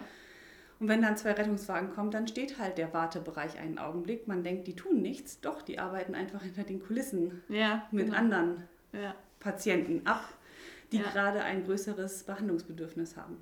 Und 0.79 0.89
wenn 0.89 1.03
dann 1.03 1.17
zwei 1.17 1.33
Rettungswagen 1.33 1.91
kommen, 1.91 2.11
dann 2.11 2.29
steht 2.29 2.59
halt 2.59 2.79
der 2.79 2.93
Wartebereich 2.93 3.59
einen 3.59 3.79
Augenblick. 3.79 4.29
Man 4.29 4.45
denkt, 4.45 4.67
die 4.69 4.77
tun 4.77 5.01
nichts. 5.01 5.41
Doch, 5.41 5.63
die 5.63 5.79
arbeiten 5.79 6.15
einfach 6.15 6.43
hinter 6.43 6.65
den 6.65 6.81
Kulissen 6.81 7.43
Ja. 7.49 7.87
mit 7.91 8.07
genau. 8.07 8.19
anderen 8.19 8.63
Ja. 8.93 9.15
Patienten 9.41 10.07
ab, 10.07 10.23
die 10.93 10.99
gerade 10.99 11.43
ein 11.43 11.65
größeres 11.65 12.25
Behandlungsbedürfnis 12.25 13.17
haben. 13.17 13.39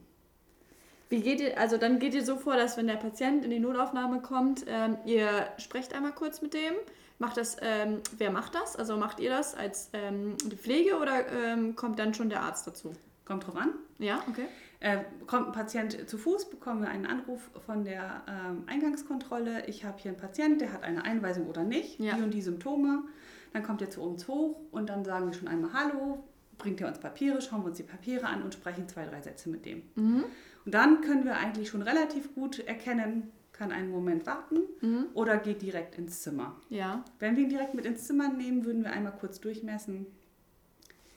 Wie 1.10 1.20
geht 1.20 1.40
ihr, 1.40 1.58
also 1.58 1.76
dann 1.76 1.98
geht 1.98 2.14
ihr 2.14 2.24
so 2.24 2.36
vor, 2.36 2.56
dass 2.56 2.76
wenn 2.76 2.86
der 2.86 2.94
Patient 2.96 3.44
in 3.44 3.50
die 3.50 3.60
Notaufnahme 3.60 4.20
kommt, 4.20 4.64
ähm, 4.66 4.96
ihr 5.04 5.28
sprecht 5.58 5.94
einmal 5.94 6.12
kurz 6.12 6.42
mit 6.42 6.54
dem. 6.54 6.72
Macht 7.18 7.36
das, 7.36 7.56
ähm, 7.62 8.00
wer 8.18 8.30
macht 8.32 8.54
das? 8.54 8.74
Also 8.74 8.96
macht 8.96 9.20
ihr 9.20 9.30
das 9.30 9.54
als 9.54 9.90
ähm, 9.92 10.36
die 10.46 10.56
Pflege 10.56 10.96
oder 10.98 11.30
ähm, 11.32 11.76
kommt 11.76 11.98
dann 11.98 12.12
schon 12.14 12.28
der 12.28 12.42
Arzt 12.42 12.66
dazu? 12.66 12.92
Kommt 13.24 13.46
drauf 13.46 13.56
an. 13.56 13.70
Ja, 13.98 14.22
okay. 14.28 14.46
Äh, 14.80 14.98
kommt 15.26 15.46
ein 15.46 15.52
Patient 15.52 16.08
zu 16.10 16.18
Fuß, 16.18 16.50
bekommen 16.50 16.82
wir 16.82 16.88
einen 16.88 17.06
Anruf 17.06 17.40
von 17.64 17.84
der 17.84 18.22
ähm, 18.28 18.64
Eingangskontrolle. 18.66 19.66
Ich 19.66 19.84
habe 19.84 19.96
hier 19.98 20.10
einen 20.10 20.20
Patient, 20.20 20.60
der 20.60 20.72
hat 20.72 20.82
eine 20.82 21.04
Einweisung 21.04 21.46
oder 21.46 21.62
nicht, 21.64 22.00
Ja. 22.00 22.16
die 22.16 22.22
und 22.22 22.32
die 22.34 22.42
Symptome. 22.42 23.04
Dann 23.52 23.62
kommt 23.62 23.80
er 23.80 23.88
zu 23.90 24.02
uns 24.02 24.26
hoch 24.26 24.56
und 24.72 24.90
dann 24.90 25.04
sagen 25.04 25.26
wir 25.26 25.32
schon 25.32 25.46
einmal 25.48 25.72
Hallo, 25.72 26.24
bringt 26.58 26.80
er 26.80 26.88
uns 26.88 26.98
Papiere, 26.98 27.40
schauen 27.40 27.62
wir 27.62 27.66
uns 27.68 27.76
die 27.76 27.82
Papiere 27.84 28.26
an 28.26 28.42
und 28.42 28.52
sprechen 28.52 28.88
zwei, 28.88 29.06
drei 29.06 29.22
Sätze 29.22 29.48
mit 29.48 29.64
dem. 29.64 29.82
Mhm. 29.94 30.24
Und 30.64 30.74
dann 30.74 31.00
können 31.02 31.24
wir 31.24 31.36
eigentlich 31.36 31.68
schon 31.68 31.82
relativ 31.82 32.34
gut 32.34 32.58
erkennen, 32.60 33.30
kann 33.52 33.70
einen 33.70 33.90
Moment 33.90 34.26
warten 34.26 34.60
Mhm. 34.80 35.06
oder 35.14 35.36
geht 35.36 35.62
direkt 35.62 35.96
ins 35.98 36.22
Zimmer. 36.22 36.56
Ja. 36.70 37.04
Wenn 37.18 37.36
wir 37.36 37.44
ihn 37.44 37.50
direkt 37.50 37.74
mit 37.74 37.84
ins 37.86 38.06
Zimmer 38.06 38.28
nehmen, 38.32 38.64
würden 38.64 38.82
wir 38.82 38.92
einmal 38.92 39.12
kurz 39.12 39.40
durchmessen. 39.40 40.06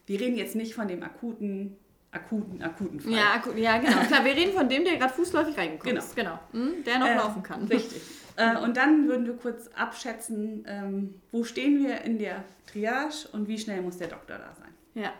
Wir 0.06 0.20
reden 0.20 0.36
jetzt 0.38 0.56
nicht 0.56 0.76
von 0.76 0.88
dem 0.88 1.02
akuten, 1.04 1.76
akuten, 2.12 2.62
akuten 2.62 3.00
Fall. 3.00 3.14
Ja, 3.14 3.36
akut- 3.42 3.58
ja, 3.58 3.78
genau. 3.80 3.98
Klar, 4.08 4.24
wir 4.24 4.36
reden 4.36 4.54
von 4.54 4.70
dem, 4.70 4.84
der 4.84 4.98
gerade 4.98 5.14
fußläufig 5.14 5.58
reingekommen 5.58 5.96
Genau. 5.96 6.06
ist. 6.06 6.16
Genau. 6.16 6.40
Mhm, 6.54 6.84
Der 6.86 7.00
noch 7.00 7.08
Äh, 7.08 7.16
laufen 7.16 7.44
kann. 7.44 7.64
Richtig. 7.68 8.02
Äh, 8.40 8.56
und 8.60 8.78
dann 8.78 9.08
würden 9.08 9.26
wir 9.26 9.34
kurz 9.36 9.68
abschätzen, 9.70 10.64
ähm, 10.68 11.16
wo 11.32 11.44
stehen 11.44 11.84
wir 11.84 12.02
in 12.02 12.20
der 12.20 12.44
Triage 12.72 13.28
und 13.32 13.48
wie 13.48 13.58
schnell 13.58 13.82
muss 13.82 13.98
der 13.98 14.10
Doktor 14.10 14.38
da 14.38 14.54
sein. 14.54 14.70
Ja. 14.94 15.12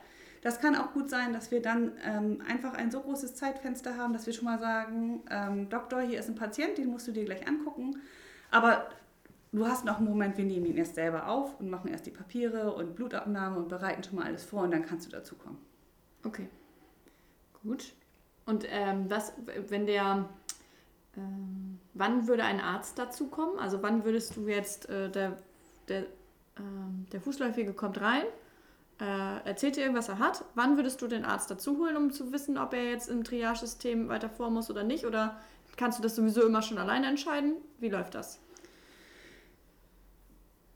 Das 0.42 0.60
kann 0.60 0.76
auch 0.76 0.94
gut 0.94 1.10
sein, 1.10 1.34
dass 1.34 1.52
wir 1.52 1.62
dann 1.62 1.94
ähm, 2.04 2.42
einfach 2.48 2.74
ein 2.74 2.92
so 2.92 3.02
großes 3.02 3.36
Zeitfenster 3.36 3.98
haben, 3.98 4.14
dass 4.14 4.26
wir 4.26 4.34
schon 4.34 4.46
mal 4.46 4.60
sagen, 4.60 5.22
ähm, 5.30 5.70
Doktor, 5.70 6.02
hier 6.02 6.20
ist 6.20 6.30
ein 6.30 6.36
Patient, 6.36 6.78
den 6.78 6.90
musst 6.90 7.08
du 7.08 7.12
dir 7.12 7.26
gleich 7.26 7.48
angucken. 7.48 7.98
Aber 8.52 8.88
du 9.52 9.68
hast 9.68 9.86
noch 9.86 9.98
einen 9.98 10.08
Moment, 10.08 10.38
wir 10.38 10.46
nehmen 10.46 10.66
ihn 10.68 10.78
erst 10.78 10.96
selber 10.96 11.28
auf 11.28 11.60
und 11.60 11.70
machen 11.70 11.90
erst 11.90 12.06
die 12.06 12.12
Papiere 12.12 12.74
und 12.74 12.96
Blutabnahme 12.96 13.58
und 13.58 13.70
bereiten 13.70 14.04
schon 14.04 14.16
mal 14.16 14.26
alles 14.26 14.44
vor 14.44 14.64
und 14.64 14.72
dann 14.72 14.86
kannst 14.86 15.08
du 15.08 15.12
dazu 15.12 15.36
kommen. 15.36 15.58
Okay. 16.24 16.48
Gut. 17.64 17.94
Und 18.46 18.66
ähm, 18.70 19.10
was, 19.10 19.34
wenn 19.68 19.86
der, 19.86 20.30
ähm, 21.18 21.80
wann 21.94 22.28
würde 22.28 22.44
ein 22.44 22.62
Arzt 22.62 22.98
dazu 22.98 23.28
kommen? 23.28 23.60
Also 23.60 23.82
wann 23.84 24.06
würdest 24.06 24.36
du 24.38 24.48
jetzt, 24.48 24.88
äh, 24.90 25.10
der, 25.10 25.38
der, 25.90 26.06
ähm, 26.58 27.06
der 27.12 27.20
Fußläufige 27.20 27.74
kommt 27.74 28.00
rein, 28.00 28.24
äh, 29.00 29.48
erzählt 29.48 29.76
dir 29.76 29.82
irgendwas 29.82 30.10
er 30.10 30.20
hat, 30.20 30.44
wann 30.56 30.78
würdest 30.78 31.02
du 31.02 31.08
den 31.08 31.26
Arzt 31.26 31.52
dazu 31.52 31.78
holen, 31.78 31.96
um 31.98 32.12
zu 32.12 32.32
wissen, 32.32 32.58
ob 32.58 32.74
er 32.74 32.90
jetzt 32.90 33.10
im 33.10 33.24
Triage-System 33.24 34.10
weiter 34.10 34.30
vor 34.30 34.50
muss 34.50 34.70
oder 34.70 34.84
nicht? 34.84 35.06
Oder 35.06 35.40
kannst 35.76 36.00
du 36.00 36.04
das 36.04 36.16
sowieso 36.16 36.46
immer 36.46 36.62
schon 36.62 36.78
alleine 36.78 37.08
entscheiden? 37.08 37.54
Wie 37.80 37.90
läuft 37.90 38.16
das? 38.16 38.40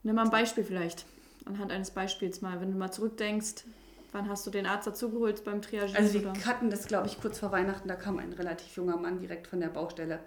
Nimm 0.04 0.14
mal 0.14 0.24
ein 0.24 0.30
Beispiel 0.30 0.64
vielleicht. 0.64 1.04
Anhand 1.44 1.72
eines 1.72 1.90
Beispiels 1.90 2.40
mal, 2.40 2.60
wenn 2.60 2.70
du 2.70 2.78
mal 2.78 2.92
zurückdenkst, 2.92 3.64
wann 4.12 4.28
hast 4.28 4.46
du 4.46 4.50
den 4.50 4.66
Arzt 4.66 4.86
dazugeholt 4.86 5.42
beim 5.44 5.62
Triagieren? 5.62 5.96
Also 5.96 6.14
wir 6.14 6.30
oder? 6.30 6.44
hatten 6.44 6.70
das, 6.70 6.86
glaube 6.86 7.08
ich, 7.08 7.20
kurz 7.20 7.40
vor 7.40 7.50
Weihnachten, 7.50 7.88
da 7.88 7.96
kam 7.96 8.18
ein 8.18 8.32
relativ 8.32 8.76
junger 8.76 8.96
Mann 8.96 9.18
direkt 9.18 9.48
von 9.48 9.60
der 9.60 9.68
Baustelle 9.68 10.20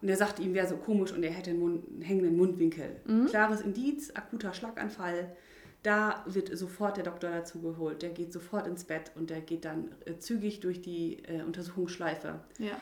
und 0.00 0.08
er 0.08 0.16
sagte, 0.16 0.42
ihm 0.42 0.54
wäre 0.54 0.66
so 0.66 0.76
komisch 0.76 1.12
und 1.12 1.22
er 1.24 1.32
hätte 1.32 1.50
einen, 1.50 1.58
Mund, 1.58 1.84
einen 1.88 2.02
hängenden 2.02 2.36
Mundwinkel. 2.36 3.00
Klares 3.28 3.60
Indiz, 3.60 4.12
akuter 4.14 4.54
Schlaganfall. 4.54 5.36
Da 5.82 6.24
wird 6.26 6.56
sofort 6.58 6.96
der 6.96 7.04
Doktor 7.04 7.30
dazu 7.30 7.60
geholt. 7.60 8.02
Der 8.02 8.10
geht 8.10 8.32
sofort 8.32 8.66
ins 8.66 8.84
Bett 8.84 9.12
und 9.14 9.30
der 9.30 9.40
geht 9.40 9.64
dann 9.64 9.92
äh, 10.06 10.18
zügig 10.18 10.60
durch 10.60 10.80
die 10.82 11.22
äh, 11.24 11.42
Untersuchungsschleife. 11.42 12.40
Ja, 12.58 12.80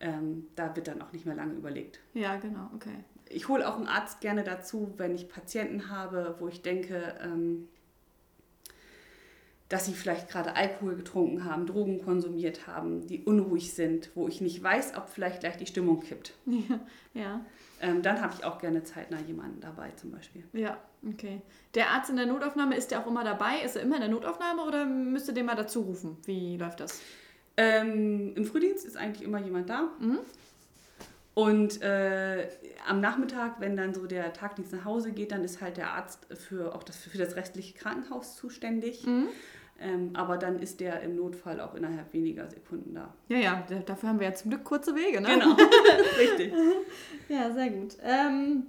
Ähm, 0.00 0.46
da 0.54 0.74
wird 0.76 0.86
dann 0.88 1.02
auch 1.02 1.12
nicht 1.12 1.26
mehr 1.26 1.34
lange 1.34 1.54
überlegt. 1.54 2.00
ja, 2.14 2.36
genau, 2.36 2.70
okay. 2.74 3.04
Ich 3.30 3.48
hole 3.48 3.68
auch 3.68 3.76
einen 3.76 3.88
Arzt 3.88 4.20
gerne 4.20 4.42
dazu, 4.44 4.94
wenn 4.96 5.14
ich 5.14 5.28
Patienten 5.28 5.90
habe, 5.90 6.36
wo 6.38 6.48
ich 6.48 6.62
denke, 6.62 7.14
ähm, 7.20 7.68
dass 9.68 9.84
sie 9.84 9.92
vielleicht 9.92 10.30
gerade 10.30 10.56
Alkohol 10.56 10.96
getrunken 10.96 11.44
haben, 11.44 11.66
Drogen 11.66 12.02
konsumiert 12.02 12.66
haben, 12.66 13.06
die 13.06 13.20
unruhig 13.20 13.74
sind, 13.74 14.10
wo 14.14 14.26
ich 14.26 14.40
nicht 14.40 14.62
weiß, 14.62 14.94
ob 14.96 15.08
vielleicht 15.10 15.40
gleich 15.40 15.56
die 15.58 15.66
Stimmung 15.66 16.00
kippt. 16.00 16.32
Ja, 16.46 16.80
ja, 17.14 17.40
Ähm, 17.80 18.02
dann 18.02 18.20
habe 18.20 18.34
ich 18.36 18.44
auch 18.44 18.58
gerne 18.58 18.82
zeitnah 18.82 19.20
jemanden 19.20 19.60
dabei 19.60 19.90
zum 19.96 20.10
Beispiel. 20.10 20.44
ja, 20.52 20.78
okay. 21.06 21.42
Der 21.74 21.90
Arzt 21.90 22.08
in 22.10 22.16
der 22.16 22.26
Notaufnahme, 22.26 22.76
ist 22.76 22.90
der 22.90 23.00
auch 23.00 23.06
immer 23.06 23.24
dabei? 23.24 23.60
Ist 23.64 23.76
er 23.76 23.82
immer 23.82 23.96
in 23.96 24.00
der 24.00 24.10
Notaufnahme 24.10 24.62
oder 24.62 24.86
müsst 24.86 25.28
ihr 25.28 25.34
den 25.34 25.46
mal 25.46 25.54
dazu 25.54 25.82
rufen? 25.82 26.16
Wie 26.24 26.56
läuft 26.56 26.80
das? 26.80 27.00
Ähm, 27.56 28.34
Im 28.36 28.44
Frühdienst 28.46 28.86
ist 28.86 28.96
eigentlich 28.96 29.22
immer 29.22 29.38
jemand 29.38 29.68
da. 29.68 29.90
Mhm. 30.00 30.18
Und 31.34 31.82
äh, 31.82 32.48
am 32.88 33.00
Nachmittag, 33.00 33.60
wenn 33.60 33.76
dann 33.76 33.94
so 33.94 34.06
der 34.06 34.32
Tagdienst 34.32 34.72
nach 34.72 34.84
Hause 34.84 35.12
geht, 35.12 35.30
dann 35.30 35.44
ist 35.44 35.60
halt 35.60 35.76
der 35.76 35.92
Arzt 35.92 36.26
für 36.34 36.74
auch 36.74 36.82
das, 36.82 36.96
für 36.96 37.18
das 37.18 37.36
restliche 37.36 37.74
Krankenhaus 37.78 38.34
zuständig. 38.36 39.06
Mhm. 39.06 39.28
Ähm, 39.80 40.10
aber 40.14 40.38
dann 40.38 40.58
ist 40.58 40.80
der 40.80 41.02
im 41.02 41.14
Notfall 41.16 41.60
auch 41.60 41.74
innerhalb 41.74 42.12
weniger 42.12 42.48
Sekunden 42.50 42.94
da. 42.94 43.14
Ja, 43.28 43.38
ja, 43.38 43.66
dafür 43.86 44.08
haben 44.08 44.18
wir 44.18 44.26
ja 44.28 44.34
zum 44.34 44.50
Glück 44.50 44.64
kurze 44.64 44.94
Wege, 44.94 45.20
ne? 45.20 45.28
Genau, 45.28 45.56
richtig. 46.18 46.52
Ja, 47.28 47.52
sehr 47.52 47.68
gut. 47.68 47.96
Ähm, 48.02 48.68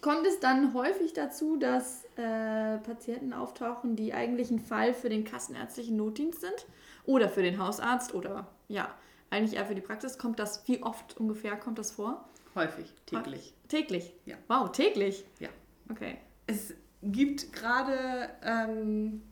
kommt 0.00 0.26
es 0.26 0.40
dann 0.40 0.72
häufig 0.72 1.12
dazu, 1.12 1.58
dass 1.58 2.04
äh, 2.16 2.78
Patienten 2.78 3.34
auftauchen, 3.34 3.94
die 3.94 4.14
eigentlich 4.14 4.50
ein 4.50 4.58
Fall 4.58 4.94
für 4.94 5.10
den 5.10 5.24
kassenärztlichen 5.24 5.96
Notdienst 5.98 6.40
sind? 6.40 6.66
Oder 7.04 7.28
für 7.28 7.42
den 7.42 7.58
Hausarzt? 7.58 8.14
Oder 8.14 8.48
ja, 8.68 8.88
eigentlich 9.28 9.58
eher 9.58 9.66
für 9.66 9.74
die 9.74 9.82
Praxis? 9.82 10.16
Kommt 10.16 10.38
das, 10.38 10.66
wie 10.66 10.82
oft 10.82 11.18
ungefähr 11.18 11.56
kommt 11.56 11.78
das 11.78 11.90
vor? 11.90 12.24
Häufig, 12.54 12.92
täglich. 13.06 13.54
Täglich? 13.68 14.12
Ja. 14.24 14.36
Wow, 14.48 14.72
täglich? 14.72 15.24
Ja. 15.38 15.50
Okay. 15.90 16.16
Es 16.46 16.74
gibt 17.02 17.52
gerade, 17.52 18.30
ähm, 18.42 19.22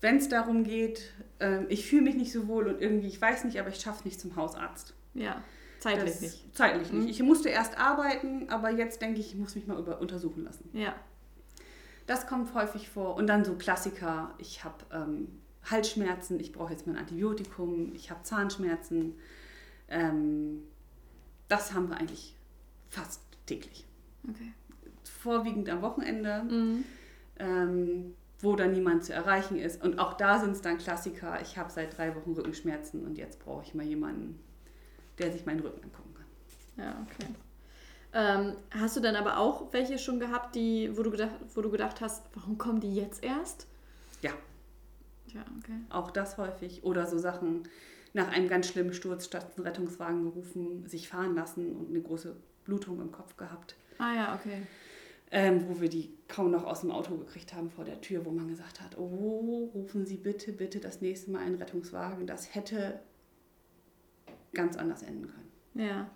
wenn 0.00 0.16
es 0.16 0.28
darum 0.28 0.64
geht, 0.64 1.12
ähm, 1.40 1.66
ich 1.68 1.86
fühle 1.88 2.02
mich 2.02 2.14
nicht 2.16 2.32
so 2.32 2.46
wohl 2.48 2.66
und 2.68 2.80
irgendwie, 2.80 3.08
ich 3.08 3.20
weiß 3.20 3.44
nicht, 3.44 3.58
aber 3.60 3.68
ich 3.68 3.80
schaffe 3.80 4.00
es 4.00 4.04
nicht 4.04 4.20
zum 4.20 4.36
Hausarzt. 4.36 4.94
Ja, 5.14 5.42
zeitlich 5.80 6.12
Das- 6.12 6.20
nicht. 6.20 6.56
Zeitlich 6.56 6.92
Mhm. 6.92 7.00
nicht. 7.04 7.10
Ich 7.10 7.22
musste 7.22 7.48
erst 7.48 7.76
arbeiten, 7.78 8.48
aber 8.50 8.70
jetzt 8.70 9.02
denke 9.02 9.20
ich, 9.20 9.28
ich 9.32 9.36
muss 9.36 9.54
mich 9.54 9.66
mal 9.66 9.78
über, 9.78 10.00
untersuchen 10.00 10.44
lassen. 10.44 10.68
Ja. 10.72 10.94
Das 12.06 12.26
kommt 12.26 12.54
häufig 12.54 12.88
vor. 12.88 13.16
Und 13.16 13.26
dann 13.26 13.44
so 13.44 13.54
Klassiker. 13.54 14.34
Ich 14.38 14.64
habe 14.64 14.76
ähm, 14.92 15.28
Halsschmerzen, 15.64 16.40
ich 16.40 16.52
brauche 16.52 16.72
jetzt 16.72 16.86
mal 16.86 16.94
ein 16.94 16.98
Antibiotikum, 17.00 17.92
ich 17.94 18.10
habe 18.10 18.22
Zahnschmerzen. 18.22 19.14
Ähm, 19.88 20.62
das 21.48 21.72
haben 21.74 21.88
wir 21.90 21.96
eigentlich 21.98 22.34
fast 22.88 23.20
täglich. 23.46 23.86
Okay. 24.28 24.52
Vorwiegend 25.04 25.68
am 25.68 25.82
Wochenende, 25.82 26.44
Mhm. 26.44 26.84
ähm, 27.38 28.14
wo 28.40 28.54
dann 28.54 28.72
niemand 28.72 29.04
zu 29.04 29.12
erreichen 29.12 29.58
ist. 29.58 29.82
Und 29.82 29.98
auch 29.98 30.14
da 30.14 30.38
sind 30.38 30.52
es 30.52 30.62
dann 30.62 30.78
Klassiker. 30.78 31.40
Ich 31.42 31.58
habe 31.58 31.70
seit 31.70 31.96
drei 31.96 32.14
Wochen 32.14 32.32
Rückenschmerzen 32.32 33.04
und 33.04 33.18
jetzt 33.18 33.40
brauche 33.40 33.64
ich 33.64 33.74
mal 33.74 33.84
jemanden, 33.84 34.38
der 35.18 35.32
sich 35.32 35.44
meinen 35.44 35.60
Rücken 35.60 35.82
angucken 35.82 36.14
kann. 36.14 36.84
Ja, 36.84 37.06
okay. 37.06 37.34
Ähm, 38.12 38.56
hast 38.70 38.96
du 38.96 39.00
dann 39.00 39.16
aber 39.16 39.38
auch 39.38 39.72
welche 39.72 39.98
schon 39.98 40.18
gehabt, 40.18 40.54
die, 40.54 40.96
wo 40.96 41.02
du 41.02 41.10
gedacht, 41.10 41.34
wo 41.54 41.60
du 41.60 41.70
gedacht 41.70 42.00
hast, 42.00 42.24
warum 42.34 42.56
kommen 42.56 42.80
die 42.80 42.94
jetzt 42.94 43.22
erst? 43.22 43.66
Ja. 44.22 44.30
Ja, 45.26 45.42
okay. 45.58 45.78
Auch 45.90 46.10
das 46.10 46.38
häufig. 46.38 46.84
Oder 46.84 47.06
so 47.06 47.18
Sachen 47.18 47.64
nach 48.14 48.28
einem 48.28 48.48
ganz 48.48 48.68
schlimmen 48.68 48.94
Sturz 48.94 49.26
statt 49.26 49.52
einen 49.56 49.66
Rettungswagen 49.66 50.22
gerufen, 50.22 50.86
sich 50.86 51.08
fahren 51.08 51.34
lassen 51.34 51.76
und 51.76 51.90
eine 51.90 52.00
große 52.00 52.34
Blutung 52.64 53.00
im 53.00 53.12
Kopf 53.12 53.36
gehabt. 53.36 53.74
Ah 53.98 54.14
ja, 54.14 54.34
okay. 54.34 54.62
Ähm, 55.30 55.68
wo 55.68 55.80
wir 55.80 55.90
die 55.90 56.10
kaum 56.26 56.50
noch 56.50 56.64
aus 56.64 56.80
dem 56.80 56.90
Auto 56.90 57.14
gekriegt 57.16 57.54
haben 57.54 57.70
vor 57.70 57.84
der 57.84 58.00
Tür, 58.00 58.24
wo 58.24 58.30
man 58.30 58.48
gesagt 58.48 58.80
hat, 58.80 58.96
oh, 58.96 59.70
rufen 59.74 60.06
Sie 60.06 60.16
bitte, 60.16 60.52
bitte 60.52 60.80
das 60.80 61.02
nächste 61.02 61.30
Mal 61.30 61.40
einen 61.40 61.56
Rettungswagen. 61.56 62.26
Das 62.26 62.54
hätte 62.54 63.00
ganz 64.54 64.76
anders 64.76 65.02
enden 65.02 65.28
können. 65.28 65.50
Ja. 65.74 66.10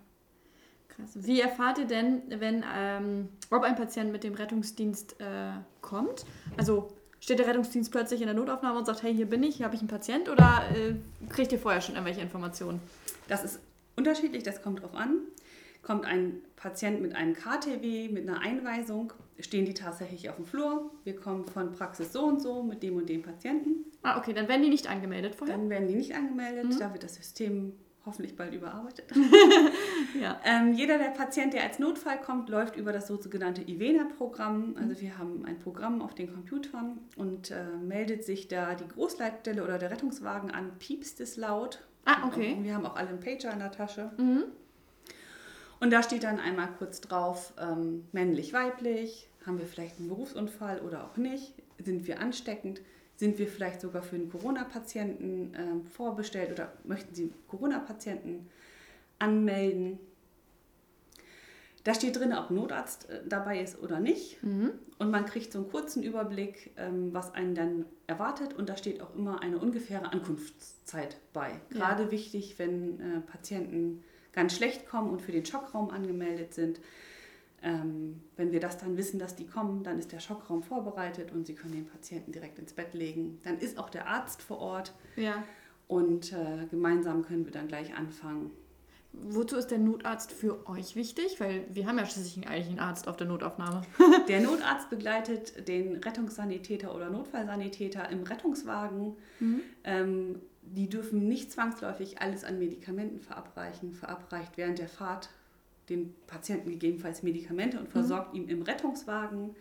Krass. 0.88 1.10
Wie 1.14 1.40
erfahrt 1.40 1.78
ihr 1.78 1.86
denn, 1.86 2.22
wenn, 2.28 2.64
ähm, 2.74 3.28
ob 3.50 3.62
ein 3.62 3.76
Patient 3.76 4.12
mit 4.12 4.24
dem 4.24 4.34
Rettungsdienst 4.34 5.20
äh, 5.20 5.52
kommt? 5.80 6.24
Also 6.56 6.88
steht 7.20 7.38
der 7.38 7.46
Rettungsdienst 7.46 7.90
plötzlich 7.90 8.20
in 8.20 8.26
der 8.26 8.34
Notaufnahme 8.34 8.78
und 8.78 8.84
sagt, 8.84 9.02
hey, 9.02 9.14
hier 9.14 9.26
bin 9.26 9.42
ich, 9.42 9.56
hier 9.56 9.64
habe 9.64 9.74
ich 9.74 9.80
einen 9.80 9.88
Patient 9.88 10.28
oder 10.28 10.64
äh, 10.74 10.94
kriegt 11.30 11.52
ihr 11.52 11.58
vorher 11.58 11.80
schon 11.80 11.94
irgendwelche 11.94 12.20
Informationen? 12.20 12.80
Das 13.28 13.44
ist 13.44 13.60
unterschiedlich, 13.96 14.42
das 14.42 14.62
kommt 14.62 14.82
drauf 14.82 14.94
an. 14.94 15.20
Kommt 15.82 16.04
ein 16.06 16.40
Patient 16.56 17.02
mit 17.02 17.14
einem 17.14 17.34
KTW, 17.34 18.08
mit 18.08 18.28
einer 18.28 18.40
Einweisung, 18.40 19.12
stehen 19.40 19.64
die 19.64 19.74
tatsächlich 19.74 20.30
auf 20.30 20.36
dem 20.36 20.44
Flur. 20.44 20.90
Wir 21.04 21.16
kommen 21.16 21.44
von 21.44 21.72
Praxis 21.72 22.12
so 22.12 22.24
und 22.24 22.40
so 22.40 22.62
mit 22.62 22.82
dem 22.82 22.96
und 22.96 23.08
dem 23.08 23.22
Patienten. 23.22 23.84
Ah, 24.02 24.18
okay, 24.18 24.32
dann 24.32 24.48
werden 24.48 24.62
die 24.62 24.68
nicht 24.68 24.88
angemeldet 24.88 25.34
vorher? 25.34 25.56
Dann 25.56 25.70
werden 25.70 25.88
die 25.88 25.94
nicht 25.94 26.14
angemeldet, 26.14 26.80
da 26.80 26.92
wird 26.92 27.02
das 27.02 27.14
System 27.14 27.74
hoffentlich 28.04 28.36
bald 28.36 28.54
überarbeitet. 28.54 29.10
Ja. 30.20 30.38
Ähm, 30.44 30.74
jeder 30.74 30.98
der 30.98 31.08
Patient, 31.08 31.54
der 31.54 31.62
als 31.62 31.78
Notfall 31.78 32.20
kommt, 32.20 32.50
läuft 32.50 32.76
über 32.76 32.92
das 32.92 33.06
sogenannte 33.06 33.62
IVENA-Programm. 33.62 34.76
Also 34.78 35.00
wir 35.00 35.16
haben 35.16 35.44
ein 35.46 35.58
Programm 35.58 36.02
auf 36.02 36.14
den 36.14 36.30
Computern 36.30 36.98
und 37.16 37.50
äh, 37.50 37.64
meldet 37.80 38.22
sich 38.22 38.46
da 38.46 38.74
die 38.74 38.86
Großleitstelle 38.86 39.64
oder 39.64 39.78
der 39.78 39.90
Rettungswagen 39.90 40.50
an, 40.50 40.72
piepst 40.78 41.20
es 41.20 41.36
laut. 41.38 41.80
Ah, 42.04 42.26
okay. 42.26 42.54
Und 42.58 42.64
wir 42.64 42.74
haben 42.74 42.84
auch 42.84 42.96
alle 42.96 43.08
einen 43.08 43.20
Pager 43.20 43.52
in 43.52 43.60
der 43.60 43.72
Tasche. 43.72 44.12
Mhm. 44.18 44.44
Und 45.82 45.90
da 45.90 46.00
steht 46.00 46.22
dann 46.22 46.38
einmal 46.38 46.68
kurz 46.78 47.00
drauf, 47.00 47.54
ähm, 47.60 48.04
männlich, 48.12 48.52
weiblich, 48.52 49.28
haben 49.44 49.58
wir 49.58 49.66
vielleicht 49.66 49.98
einen 49.98 50.10
Berufsunfall 50.10 50.78
oder 50.78 51.02
auch 51.04 51.16
nicht, 51.16 51.54
sind 51.82 52.06
wir 52.06 52.20
ansteckend, 52.20 52.80
sind 53.16 53.36
wir 53.36 53.48
vielleicht 53.48 53.80
sogar 53.80 54.04
für 54.04 54.14
einen 54.14 54.30
Corona-Patienten 54.30 55.52
ähm, 55.56 55.84
vorbestellt 55.84 56.52
oder 56.52 56.72
möchten 56.84 57.16
Sie 57.16 57.32
Corona-Patienten 57.48 58.48
anmelden. 59.18 59.98
Da 61.82 61.94
steht 61.94 62.14
drin, 62.14 62.32
ob 62.32 62.52
Notarzt 62.52 63.10
äh, 63.10 63.22
dabei 63.28 63.60
ist 63.60 63.82
oder 63.82 63.98
nicht. 63.98 64.40
Mhm. 64.44 64.70
Und 65.00 65.10
man 65.10 65.26
kriegt 65.26 65.52
so 65.52 65.58
einen 65.58 65.68
kurzen 65.68 66.04
Überblick, 66.04 66.70
ähm, 66.76 67.12
was 67.12 67.34
einen 67.34 67.56
dann 67.56 67.86
erwartet. 68.06 68.54
Und 68.54 68.68
da 68.68 68.76
steht 68.76 69.00
auch 69.00 69.16
immer 69.16 69.42
eine 69.42 69.58
ungefähre 69.58 70.12
Ankunftszeit 70.12 71.16
bei. 71.32 71.48
Ja. 71.48 71.58
Gerade 71.70 72.12
wichtig, 72.12 72.60
wenn 72.60 73.00
äh, 73.00 73.20
Patienten 73.20 74.04
ganz 74.32 74.56
schlecht 74.56 74.86
kommen 74.88 75.10
und 75.10 75.22
für 75.22 75.32
den 75.32 75.44
Schockraum 75.44 75.90
angemeldet 75.90 76.54
sind. 76.54 76.80
Ähm, 77.62 78.20
wenn 78.36 78.50
wir 78.50 78.58
das 78.58 78.78
dann 78.78 78.96
wissen, 78.96 79.18
dass 79.20 79.36
die 79.36 79.46
kommen, 79.46 79.84
dann 79.84 79.98
ist 79.98 80.10
der 80.10 80.18
Schockraum 80.20 80.62
vorbereitet 80.62 81.30
und 81.32 81.46
Sie 81.46 81.54
können 81.54 81.74
den 81.74 81.86
Patienten 81.86 82.32
direkt 82.32 82.58
ins 82.58 82.72
Bett 82.72 82.92
legen. 82.92 83.38
Dann 83.44 83.58
ist 83.58 83.78
auch 83.78 83.88
der 83.88 84.08
Arzt 84.08 84.42
vor 84.42 84.58
Ort 84.58 84.92
Ja. 85.14 85.44
und 85.86 86.32
äh, 86.32 86.66
gemeinsam 86.70 87.22
können 87.24 87.44
wir 87.44 87.52
dann 87.52 87.68
gleich 87.68 87.94
anfangen. 87.96 88.50
Wozu 89.12 89.56
ist 89.56 89.66
der 89.70 89.76
Notarzt 89.78 90.32
für 90.32 90.66
euch 90.68 90.96
wichtig? 90.96 91.38
Weil 91.38 91.64
wir 91.70 91.86
haben 91.86 91.98
ja 91.98 92.06
schließlich 92.06 92.48
eigentlich 92.48 92.68
einen 92.70 92.78
Arzt 92.78 93.06
auf 93.06 93.16
der 93.18 93.26
Notaufnahme. 93.26 93.82
Der 94.26 94.40
Notarzt 94.40 94.88
begleitet 94.88 95.68
den 95.68 95.96
Rettungssanitäter 95.98 96.94
oder 96.94 97.10
Notfallsanitäter 97.10 98.08
im 98.08 98.22
Rettungswagen. 98.22 99.14
Ähm, 99.84 100.40
die 100.74 100.88
dürfen 100.88 101.28
nicht 101.28 101.52
zwangsläufig 101.52 102.20
alles 102.20 102.44
an 102.44 102.58
Medikamenten 102.58 103.20
verabreichen. 103.20 103.92
Verabreicht 103.94 104.56
während 104.56 104.78
der 104.78 104.88
Fahrt 104.88 105.28
den 105.88 106.14
Patienten 106.26 106.70
gegebenenfalls 106.70 107.22
Medikamente 107.22 107.78
und 107.78 107.88
versorgt 107.88 108.34
ihn 108.34 108.48
im 108.48 108.62
Rettungswagen 108.62 109.54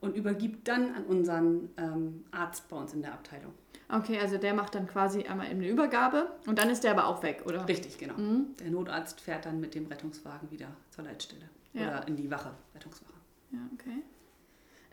und 0.00 0.14
übergibt 0.16 0.68
dann 0.68 0.94
an 0.94 1.04
unseren 1.04 1.70
ähm, 1.76 2.24
Arzt 2.30 2.68
bei 2.68 2.76
uns 2.76 2.92
in 2.94 3.02
der 3.02 3.12
Abteilung. 3.14 3.52
Okay, 3.88 4.18
also 4.20 4.36
der 4.36 4.54
macht 4.54 4.74
dann 4.74 4.86
quasi 4.86 5.22
einmal 5.24 5.46
eine 5.46 5.66
Übergabe 5.66 6.30
und 6.46 6.58
dann 6.58 6.68
ist 6.70 6.84
der 6.84 6.92
aber 6.92 7.06
auch 7.06 7.22
weg, 7.22 7.42
oder? 7.46 7.66
Richtig, 7.66 7.98
genau. 7.98 8.14
Mhm. 8.18 8.54
Der 8.60 8.70
Notarzt 8.70 9.20
fährt 9.20 9.46
dann 9.46 9.58
mit 9.60 9.74
dem 9.74 9.86
Rettungswagen 9.86 10.50
wieder 10.50 10.68
zur 10.90 11.04
Leitstelle 11.04 11.48
Ja. 11.72 11.88
oder 11.88 12.06
in 12.08 12.16
die 12.16 12.30
Wache, 12.30 12.52
Rettungswache. 12.74 13.14
Ja, 13.50 13.58
okay. 13.74 14.02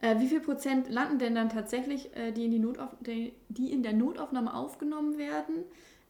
Äh, 0.06 0.20
wie 0.20 0.28
viel 0.28 0.40
Prozent 0.40 0.88
landen 0.90 1.18
denn 1.18 1.34
dann 1.34 1.50
tatsächlich, 1.50 2.16
äh, 2.16 2.32
die, 2.32 2.46
in 2.46 2.52
die, 2.52 2.60
Notauf 2.60 2.90
die, 3.00 3.34
die 3.50 3.72
in 3.72 3.82
der 3.82 3.94
Notaufnahme 3.94 4.54
aufgenommen 4.54 5.18
werden, 5.18 5.64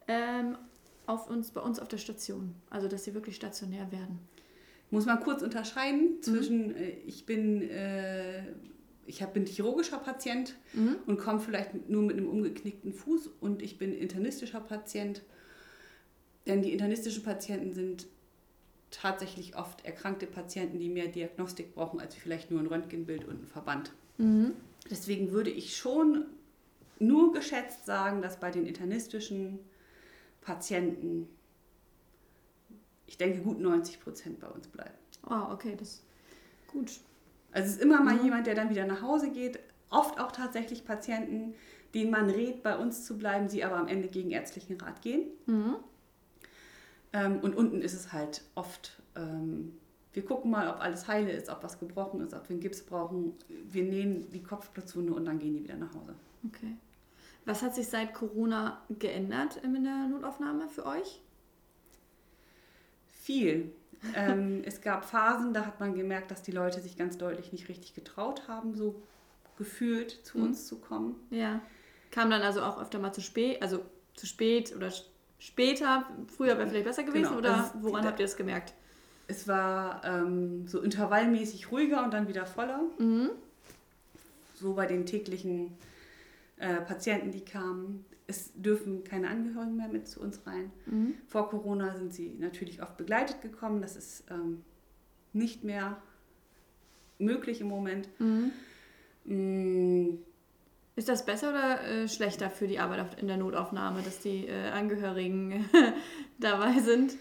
ähm, 0.10 0.58
auf 1.06 1.30
uns, 1.30 1.52
bei 1.52 1.62
uns 1.62 1.80
auf 1.80 1.88
der 1.88 1.98
Station? 1.98 2.54
Also, 2.70 2.90
dass 2.90 3.06
sie 3.06 3.14
wirklich 3.14 3.38
stationär 3.38 3.90
werden. 3.94 4.20
Muss 4.92 5.06
man 5.06 5.22
kurz 5.22 5.42
unterscheiden 5.44 6.22
zwischen, 6.22 6.76
äh, 6.76 6.90
ich 7.06 7.26
bin, 7.26 7.62
äh, 7.70 8.44
ich 9.08 9.22
hab, 9.24 9.34
bin 9.34 9.46
chirurgischer 9.46 10.00
Patient 10.00 10.56
Mhm. 10.74 10.98
und 11.06 11.18
komme 11.18 11.40
vielleicht 11.40 11.90
nur 11.90 12.02
mit 12.02 12.18
einem 12.18 12.28
umgeknickten 12.28 12.92
Fuß 12.92 13.30
und 13.40 13.62
ich 13.62 13.78
bin 13.78 13.94
internistischer 13.94 14.60
Patient. 14.60 15.22
Denn 16.48 16.62
die 16.62 16.74
internistischen 16.74 17.24
Patienten 17.24 17.72
sind 17.72 18.08
tatsächlich 18.92 19.56
oft 19.58 19.86
erkrankte 19.86 20.26
Patienten, 20.28 20.80
die 20.80 20.90
mehr 20.90 21.08
Diagnostik 21.08 21.74
brauchen 21.74 22.00
als 22.00 22.16
vielleicht 22.16 22.52
nur 22.52 22.60
ein 22.60 22.68
Röntgenbild 22.68 23.26
und 23.26 23.44
ein 23.44 23.48
Verband. 23.48 23.92
Mhm. 24.18 24.54
Deswegen 24.90 25.32
würde 25.32 25.50
ich 25.50 25.76
schon 25.76 26.26
nur 27.00 27.34
geschätzt 27.34 27.86
sagen, 27.86 28.22
dass 28.22 28.40
bei 28.40 28.52
den 28.52 28.66
internistischen 28.66 29.60
Patienten, 30.42 31.28
ich 33.08 33.18
denke, 33.18 33.40
gut 33.42 33.60
90 33.60 34.00
Prozent 34.00 34.40
bei 34.40 34.48
uns 34.48 34.68
bleiben. 34.68 34.94
Ah, 35.24 35.52
okay, 35.52 35.76
das 35.78 35.90
ist 35.90 36.04
gut. 36.68 36.92
Also 37.52 37.68
es 37.70 37.76
ist 37.76 37.82
immer 37.82 38.02
mal 38.02 38.16
Mhm. 38.16 38.26
jemand, 38.26 38.48
der 38.48 38.56
dann 38.56 38.70
wieder 38.70 38.86
nach 38.86 39.02
Hause 39.02 39.32
geht. 39.32 39.60
Oft 39.90 40.20
auch 40.20 40.32
tatsächlich 40.32 40.86
Patienten, 40.86 41.56
denen 41.94 42.12
man 42.12 42.30
rät, 42.30 42.64
bei 42.64 42.78
uns 42.78 43.06
zu 43.06 43.18
bleiben, 43.18 43.50
sie 43.50 43.64
aber 43.64 43.78
am 43.78 43.88
Ende 43.88 44.08
gegen 44.08 44.32
ärztlichen 44.32 44.80
Rat 44.80 45.02
gehen. 45.02 45.28
Mhm. 45.46 45.76
Ähm, 47.16 47.40
und 47.40 47.56
unten 47.56 47.82
ist 47.82 47.94
es 47.94 48.12
halt 48.12 48.44
oft, 48.56 49.02
ähm, 49.16 49.78
wir 50.12 50.26
gucken 50.26 50.52
mal, 50.52 50.68
ob 50.70 50.82
alles 50.82 51.08
heile 51.08 51.32
ist, 51.32 51.50
ob 51.50 51.64
was 51.64 51.80
gebrochen 51.80 52.20
ist, 52.22 52.34
ob 52.34 52.44
wir 52.50 52.54
einen 52.56 52.60
Gips 52.60 52.82
brauchen. 52.84 53.34
Wir 53.48 53.84
nähen 53.84 54.30
die 54.32 54.44
Kopfplatzwunde 54.44 55.14
und 55.14 55.26
dann 55.26 55.40
gehen 55.40 55.54
die 55.54 55.64
wieder 55.64 55.76
nach 55.78 55.94
Hause. 55.94 56.14
Okay. 56.48 56.76
Was 57.46 57.62
hat 57.62 57.74
sich 57.76 57.88
seit 57.88 58.14
Corona 58.14 58.82
geändert 59.00 59.58
in 59.64 59.82
der 59.84 60.08
Notaufnahme 60.08 60.68
für 60.68 60.86
euch? 60.86 61.22
Viel. 63.14 63.72
ähm, 64.16 64.62
es 64.66 64.82
gab 64.82 65.06
Phasen, 65.06 65.54
da 65.54 65.66
hat 65.66 65.80
man 65.80 65.96
gemerkt, 65.96 66.32
dass 66.32 66.42
die 66.44 66.52
Leute 66.52 66.82
sich 66.82 66.98
ganz 66.98 67.18
deutlich 67.18 67.52
nicht 67.52 67.70
richtig 67.70 67.94
getraut 67.94 68.48
haben, 68.48 68.76
so 68.76 69.02
gefühlt 69.58 70.12
zu 70.26 70.38
Mhm. 70.40 70.44
uns 70.46 70.68
zu 70.68 70.80
kommen. 70.80 71.16
Ja. 71.30 71.62
Kam 72.12 72.30
dann 72.30 72.42
also 72.42 72.62
auch 72.62 72.82
öfter 72.82 73.00
mal 73.00 73.14
zu 73.14 73.22
spät, 73.22 73.62
also 73.62 73.82
zu 74.16 74.26
spät 74.28 74.76
oder 74.76 74.92
später, 75.40 76.06
früher 76.36 76.58
wäre 76.58 76.68
vielleicht 76.68 76.86
besser 76.86 77.04
gewesen 77.04 77.24
Genau, 77.26 77.38
oder 77.38 77.56
also 77.58 77.72
woran 77.82 78.02
die- 78.04 78.08
habt 78.08 78.20
ihr 78.20 78.26
das 78.26 78.36
gemerkt? 78.38 78.74
Es 79.28 79.48
war 79.48 80.04
ähm, 80.06 80.68
so 80.68 80.82
intervallmäßig 80.82 81.72
ruhiger 81.72 82.04
und 82.04 82.14
dann 82.14 82.28
wieder 82.28 82.46
voller. 82.46 82.82
Mhm. 83.00 83.32
So 84.54 84.74
bei 84.74 84.86
den 84.86 85.06
täglichen 85.06 85.72
äh, 86.58 86.76
Patienten, 86.82 87.32
die 87.32 87.42
kamen. 87.44 88.06
Es 88.28 88.52
dürfen 88.56 89.04
keine 89.04 89.30
Angehörigen 89.30 89.76
mehr 89.78 89.88
mit 89.88 90.08
zu 90.08 90.20
uns 90.20 90.46
rein. 90.48 90.72
Mhm. 90.88 91.14
Vor 91.28 91.50
Corona 91.50 91.96
sind 91.96 92.14
sie 92.14 92.36
natürlich 92.40 92.82
oft 92.82 92.98
begleitet 92.98 93.42
gekommen. 93.42 93.82
Das 93.82 93.96
ist 93.96 94.24
ähm, 94.32 94.64
nicht 95.34 95.64
mehr 95.64 95.98
möglich 97.20 97.62
im 97.62 97.68
Moment. 97.68 98.08
Mhm. 98.20 98.52
Ist 100.96 101.10
das 101.10 101.26
besser 101.26 101.50
oder 101.50 101.84
äh, 101.84 102.08
schlechter 102.08 102.50
für 102.50 102.68
die 102.68 102.80
Arbeit 102.80 103.20
in 103.20 103.28
der 103.28 103.38
Notaufnahme, 103.38 104.02
dass 104.02 104.20
die 104.20 104.48
äh, 104.48 104.70
Angehörigen 104.70 105.66
dabei 106.40 106.80
sind? 106.80 107.14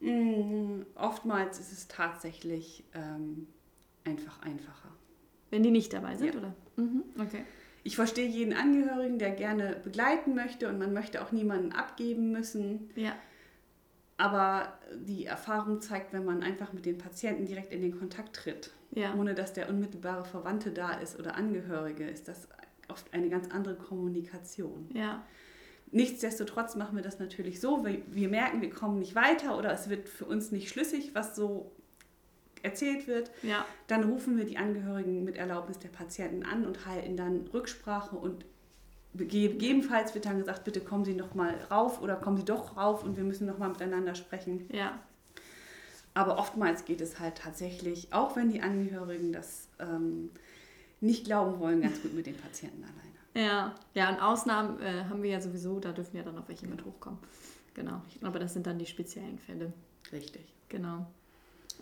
mm, 0.00 0.82
oftmals 0.96 1.60
ist 1.60 1.72
es 1.72 1.86
tatsächlich 1.88 2.84
ähm, 2.94 3.46
einfach 4.04 4.42
einfacher. 4.42 4.88
Wenn 5.50 5.62
die 5.62 5.70
nicht 5.70 5.92
dabei 5.92 6.16
sind, 6.16 6.34
Ja. 6.34 6.40
oder? 6.40 6.54
Mhm. 6.76 7.04
Okay. 7.20 7.44
Ich 7.82 7.96
verstehe 7.96 8.26
jeden 8.28 8.52
Angehörigen, 8.52 9.18
der 9.18 9.30
gerne 9.30 9.76
begleiten 9.82 10.34
möchte 10.34 10.68
und 10.68 10.78
man 10.78 10.92
möchte 10.92 11.22
auch 11.22 11.32
niemanden 11.32 11.72
abgeben 11.72 12.30
müssen. 12.32 12.90
Ja. 12.94 13.12
Aber 14.16 14.78
die 14.94 15.24
Erfahrung 15.24 15.80
zeigt, 15.80 16.12
wenn 16.12 16.24
man 16.26 16.42
einfach 16.42 16.72
mit 16.74 16.84
den 16.84 16.98
Patienten 16.98 17.46
direkt 17.46 17.72
in 17.72 17.80
den 17.80 17.98
Kontakt 17.98 18.36
tritt, 18.36 18.70
ja. 18.90 19.14
ohne 19.14 19.34
dass 19.34 19.54
der 19.54 19.70
unmittelbare 19.70 20.24
Verwandte 20.24 20.72
da 20.72 20.92
ist 20.92 21.18
oder 21.18 21.36
Angehörige, 21.36 22.04
ist 22.06 22.28
das 22.28 22.48
oft 22.90 23.12
eine 23.12 23.28
ganz 23.28 23.48
andere 23.50 23.76
Kommunikation. 23.76 24.88
Ja. 24.94 25.24
Nichtsdestotrotz 25.92 26.76
machen 26.76 26.96
wir 26.96 27.02
das 27.02 27.18
natürlich 27.18 27.60
so, 27.60 27.84
wir, 27.84 28.02
wir 28.06 28.28
merken, 28.28 28.60
wir 28.60 28.70
kommen 28.70 28.98
nicht 28.98 29.14
weiter 29.14 29.58
oder 29.58 29.72
es 29.72 29.88
wird 29.88 30.08
für 30.08 30.24
uns 30.24 30.52
nicht 30.52 30.68
schlüssig, 30.68 31.10
was 31.14 31.34
so 31.34 31.72
erzählt 32.62 33.06
wird. 33.06 33.30
Ja. 33.42 33.64
Dann 33.86 34.04
rufen 34.04 34.36
wir 34.36 34.44
die 34.44 34.56
Angehörigen 34.56 35.24
mit 35.24 35.36
Erlaubnis 35.36 35.78
der 35.78 35.88
Patienten 35.88 36.44
an 36.44 36.64
und 36.64 36.86
halten 36.86 37.16
dann 37.16 37.48
Rücksprache 37.52 38.16
und 38.16 38.44
gegebenenfalls 39.14 40.14
wird 40.14 40.26
dann 40.26 40.38
gesagt, 40.38 40.64
bitte 40.64 40.80
kommen 40.80 41.04
Sie 41.04 41.14
noch 41.14 41.34
mal 41.34 41.54
rauf 41.70 42.00
oder 42.00 42.14
kommen 42.16 42.36
Sie 42.36 42.44
doch 42.44 42.76
rauf 42.76 43.02
und 43.02 43.16
wir 43.16 43.24
müssen 43.24 43.46
noch 43.46 43.58
mal 43.58 43.68
miteinander 43.68 44.14
sprechen. 44.14 44.68
Ja. 44.72 45.00
Aber 46.14 46.38
oftmals 46.38 46.84
geht 46.84 47.00
es 47.00 47.18
halt 47.18 47.36
tatsächlich, 47.36 48.12
auch 48.12 48.36
wenn 48.36 48.50
die 48.50 48.62
Angehörigen 48.62 49.32
das 49.32 49.68
ähm, 49.78 50.30
nicht 51.00 51.24
glauben 51.24 51.58
wollen, 51.60 51.82
ganz 51.82 52.02
gut 52.02 52.14
mit 52.14 52.26
den 52.26 52.36
Patienten 52.36 52.82
alleine. 52.82 53.48
Ja, 53.48 53.74
ja, 53.94 54.10
und 54.10 54.20
Ausnahmen 54.20 54.80
äh, 54.80 55.04
haben 55.08 55.22
wir 55.22 55.30
ja 55.30 55.40
sowieso, 55.40 55.78
da 55.80 55.92
dürfen 55.92 56.16
ja 56.16 56.22
dann 56.22 56.36
auch 56.38 56.48
welche 56.48 56.66
mit 56.66 56.84
hochkommen. 56.84 57.18
Genau, 57.74 58.02
aber 58.22 58.38
das 58.38 58.52
sind 58.52 58.66
dann 58.66 58.78
die 58.78 58.86
speziellen 58.86 59.38
Fälle. 59.38 59.72
Richtig. 60.12 60.42
Genau. 60.68 61.06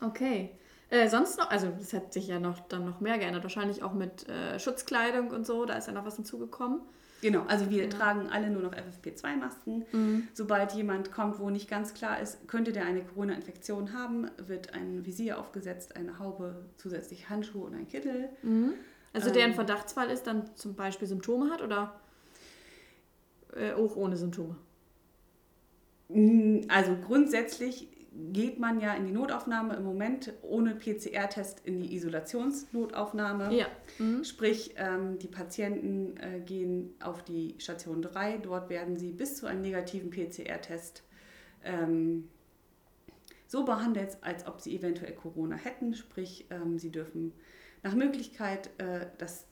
Okay. 0.00 0.50
Äh, 0.90 1.08
sonst 1.08 1.38
noch, 1.38 1.50
also 1.50 1.68
das 1.78 1.92
hat 1.92 2.12
sich 2.12 2.28
ja 2.28 2.38
noch 2.38 2.60
dann 2.68 2.84
noch 2.84 3.00
mehr 3.00 3.18
geändert, 3.18 3.42
wahrscheinlich 3.42 3.82
auch 3.82 3.92
mit 3.92 4.28
äh, 4.28 4.58
Schutzkleidung 4.58 5.30
und 5.30 5.46
so, 5.46 5.64
da 5.64 5.74
ist 5.74 5.86
ja 5.86 5.92
noch 5.92 6.04
was 6.04 6.16
hinzugekommen. 6.16 6.80
Genau, 7.20 7.42
also 7.48 7.68
wir 7.68 7.84
ja. 7.84 7.88
tragen 7.88 8.28
alle 8.30 8.48
nur 8.48 8.62
noch 8.62 8.72
FFP2-Masken. 8.72 9.84
Mhm. 9.90 10.28
Sobald 10.34 10.72
jemand 10.72 11.10
kommt, 11.10 11.40
wo 11.40 11.50
nicht 11.50 11.68
ganz 11.68 11.94
klar 11.94 12.20
ist, 12.20 12.46
könnte 12.46 12.72
der 12.72 12.86
eine 12.86 13.02
Corona-Infektion 13.02 13.92
haben, 13.92 14.30
wird 14.38 14.72
ein 14.72 15.04
Visier 15.04 15.38
aufgesetzt, 15.38 15.96
eine 15.96 16.18
Haube, 16.18 16.64
zusätzlich 16.76 17.28
Handschuhe 17.28 17.66
und 17.66 17.74
ein 17.74 17.88
Kittel. 17.88 18.28
Mhm. 18.42 18.74
Also 19.12 19.30
der 19.30 19.44
ein 19.44 19.50
ähm. 19.50 19.56
Verdachtsfall 19.56 20.10
ist, 20.10 20.26
dann 20.26 20.54
zum 20.54 20.74
Beispiel 20.74 21.08
Symptome 21.08 21.50
hat 21.50 21.62
oder 21.62 22.00
äh, 23.54 23.72
auch 23.72 23.96
ohne 23.96 24.16
Symptome? 24.16 24.56
Also 26.68 26.96
grundsätzlich 26.96 27.88
geht 28.32 28.58
man 28.58 28.80
ja 28.80 28.94
in 28.94 29.06
die 29.06 29.12
Notaufnahme 29.12 29.76
im 29.76 29.84
Moment 29.84 30.32
ohne 30.42 30.74
PCR-Test 30.74 31.60
in 31.64 31.80
die 31.80 31.94
Isolationsnotaufnahme. 31.94 33.54
Ja. 33.54 33.66
Mhm. 33.98 34.24
Sprich, 34.24 34.74
ähm, 34.76 35.18
die 35.18 35.28
Patienten 35.28 36.16
äh, 36.16 36.40
gehen 36.40 36.94
auf 37.02 37.22
die 37.22 37.54
Station 37.58 38.02
3. 38.02 38.38
Dort 38.38 38.70
werden 38.70 38.96
sie 38.96 39.12
bis 39.12 39.36
zu 39.36 39.46
einem 39.46 39.62
negativen 39.62 40.10
PCR-Test 40.10 41.02
ähm, 41.64 42.28
so 43.46 43.64
behandelt, 43.64 44.18
als 44.22 44.46
ob 44.46 44.60
sie 44.60 44.76
eventuell 44.76 45.12
Corona 45.12 45.56
hätten. 45.56 45.94
Sprich, 45.94 46.46
ähm, 46.50 46.78
sie 46.78 46.90
dürfen 46.90 47.32
nach 47.88 47.94
Möglichkeit 47.94 48.68
äh, 48.78 49.06
das 49.16 49.46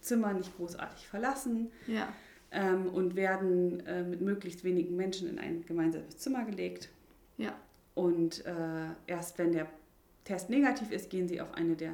Zimmer 0.00 0.32
nicht 0.32 0.56
großartig 0.56 1.06
verlassen. 1.06 1.70
Ja. 1.86 2.08
Ähm, 2.50 2.88
und 2.88 3.16
werden 3.16 3.84
äh, 3.86 4.02
mit 4.02 4.20
möglichst 4.20 4.64
wenigen 4.64 4.96
Menschen 4.96 5.28
in 5.28 5.38
ein 5.38 5.64
gemeinsames 5.66 6.16
Zimmer 6.16 6.44
gelegt. 6.44 6.88
Ja. 7.38 7.54
Und 7.94 8.44
äh, 8.46 8.52
erst 9.06 9.38
wenn 9.38 9.52
der 9.52 9.66
Test 10.24 10.50
negativ 10.50 10.90
ist, 10.90 11.10
gehen 11.10 11.28
sie 11.28 11.40
auf 11.40 11.54
eine 11.54 11.76
der 11.76 11.92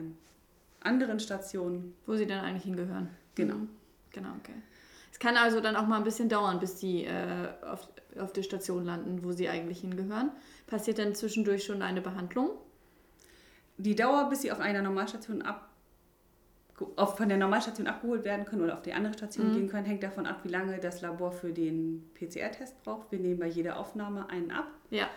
anderen 0.81 1.21
Stationen. 1.21 1.95
Wo 2.07 2.17
sie 2.17 2.27
dann 2.27 2.45
eigentlich 2.45 2.65
hingehören. 2.65 3.11
Genau. 3.35 3.57
Mhm. 3.57 3.69
Genau, 4.13 4.31
okay. 4.41 4.55
Es 5.11 5.19
kann 5.19 5.37
also 5.37 5.61
dann 5.61 5.77
auch 5.77 5.87
mal 5.87 5.99
ein 5.99 6.05
bisschen 6.05 6.29
dauern, 6.29 6.59
bis 6.59 6.77
die 6.77 7.05
äh, 7.05 7.49
auf, 7.63 7.89
auf 8.19 8.33
der 8.33 8.43
Station 8.43 8.85
landen, 8.85 9.25
wo 9.25 9.33
sie 9.33 9.49
eigentlich 9.49 9.81
hingehören. 9.81 10.31
Passiert 10.67 10.99
dann 10.99 11.15
zwischendurch 11.15 11.65
schon 11.65 11.83
eine 11.83 12.03
Behandlung? 12.03 12.51
Die 13.79 13.95
Dauer, 13.95 14.29
bis 14.29 14.43
sie 14.43 14.53
auf 14.53 14.61
einer 14.61 14.83
Normalstation 14.83 15.43
ab, 15.43 15.72
von 16.97 17.29
der 17.29 17.39
Normalstation 17.39 17.87
abgeholt 17.87 18.25
werden 18.25 18.45
können 18.45 18.63
oder 18.63 18.75
auf 18.75 18.83
die 18.83 18.93
andere 18.93 19.13
Station 19.13 19.51
mhm. 19.51 19.55
gehen 19.55 19.69
können, 19.69 19.87
hängt 19.87 20.03
davon 20.03 20.27
ab, 20.27 20.41
wie 20.45 20.49
lange 20.49 20.79
das 20.79 21.01
Labor 21.01 21.33
für 21.33 21.53
den 21.53 22.11
PCR-Test 22.15 22.83
braucht. 22.83 23.11
Wir 23.13 23.19
nehmen 23.19 23.39
bei 23.39 23.47
jeder 23.47 23.79
Aufnahme 23.79 24.29
einen 24.31 24.51
ab. 24.51 24.69
Ja. 24.91 25.09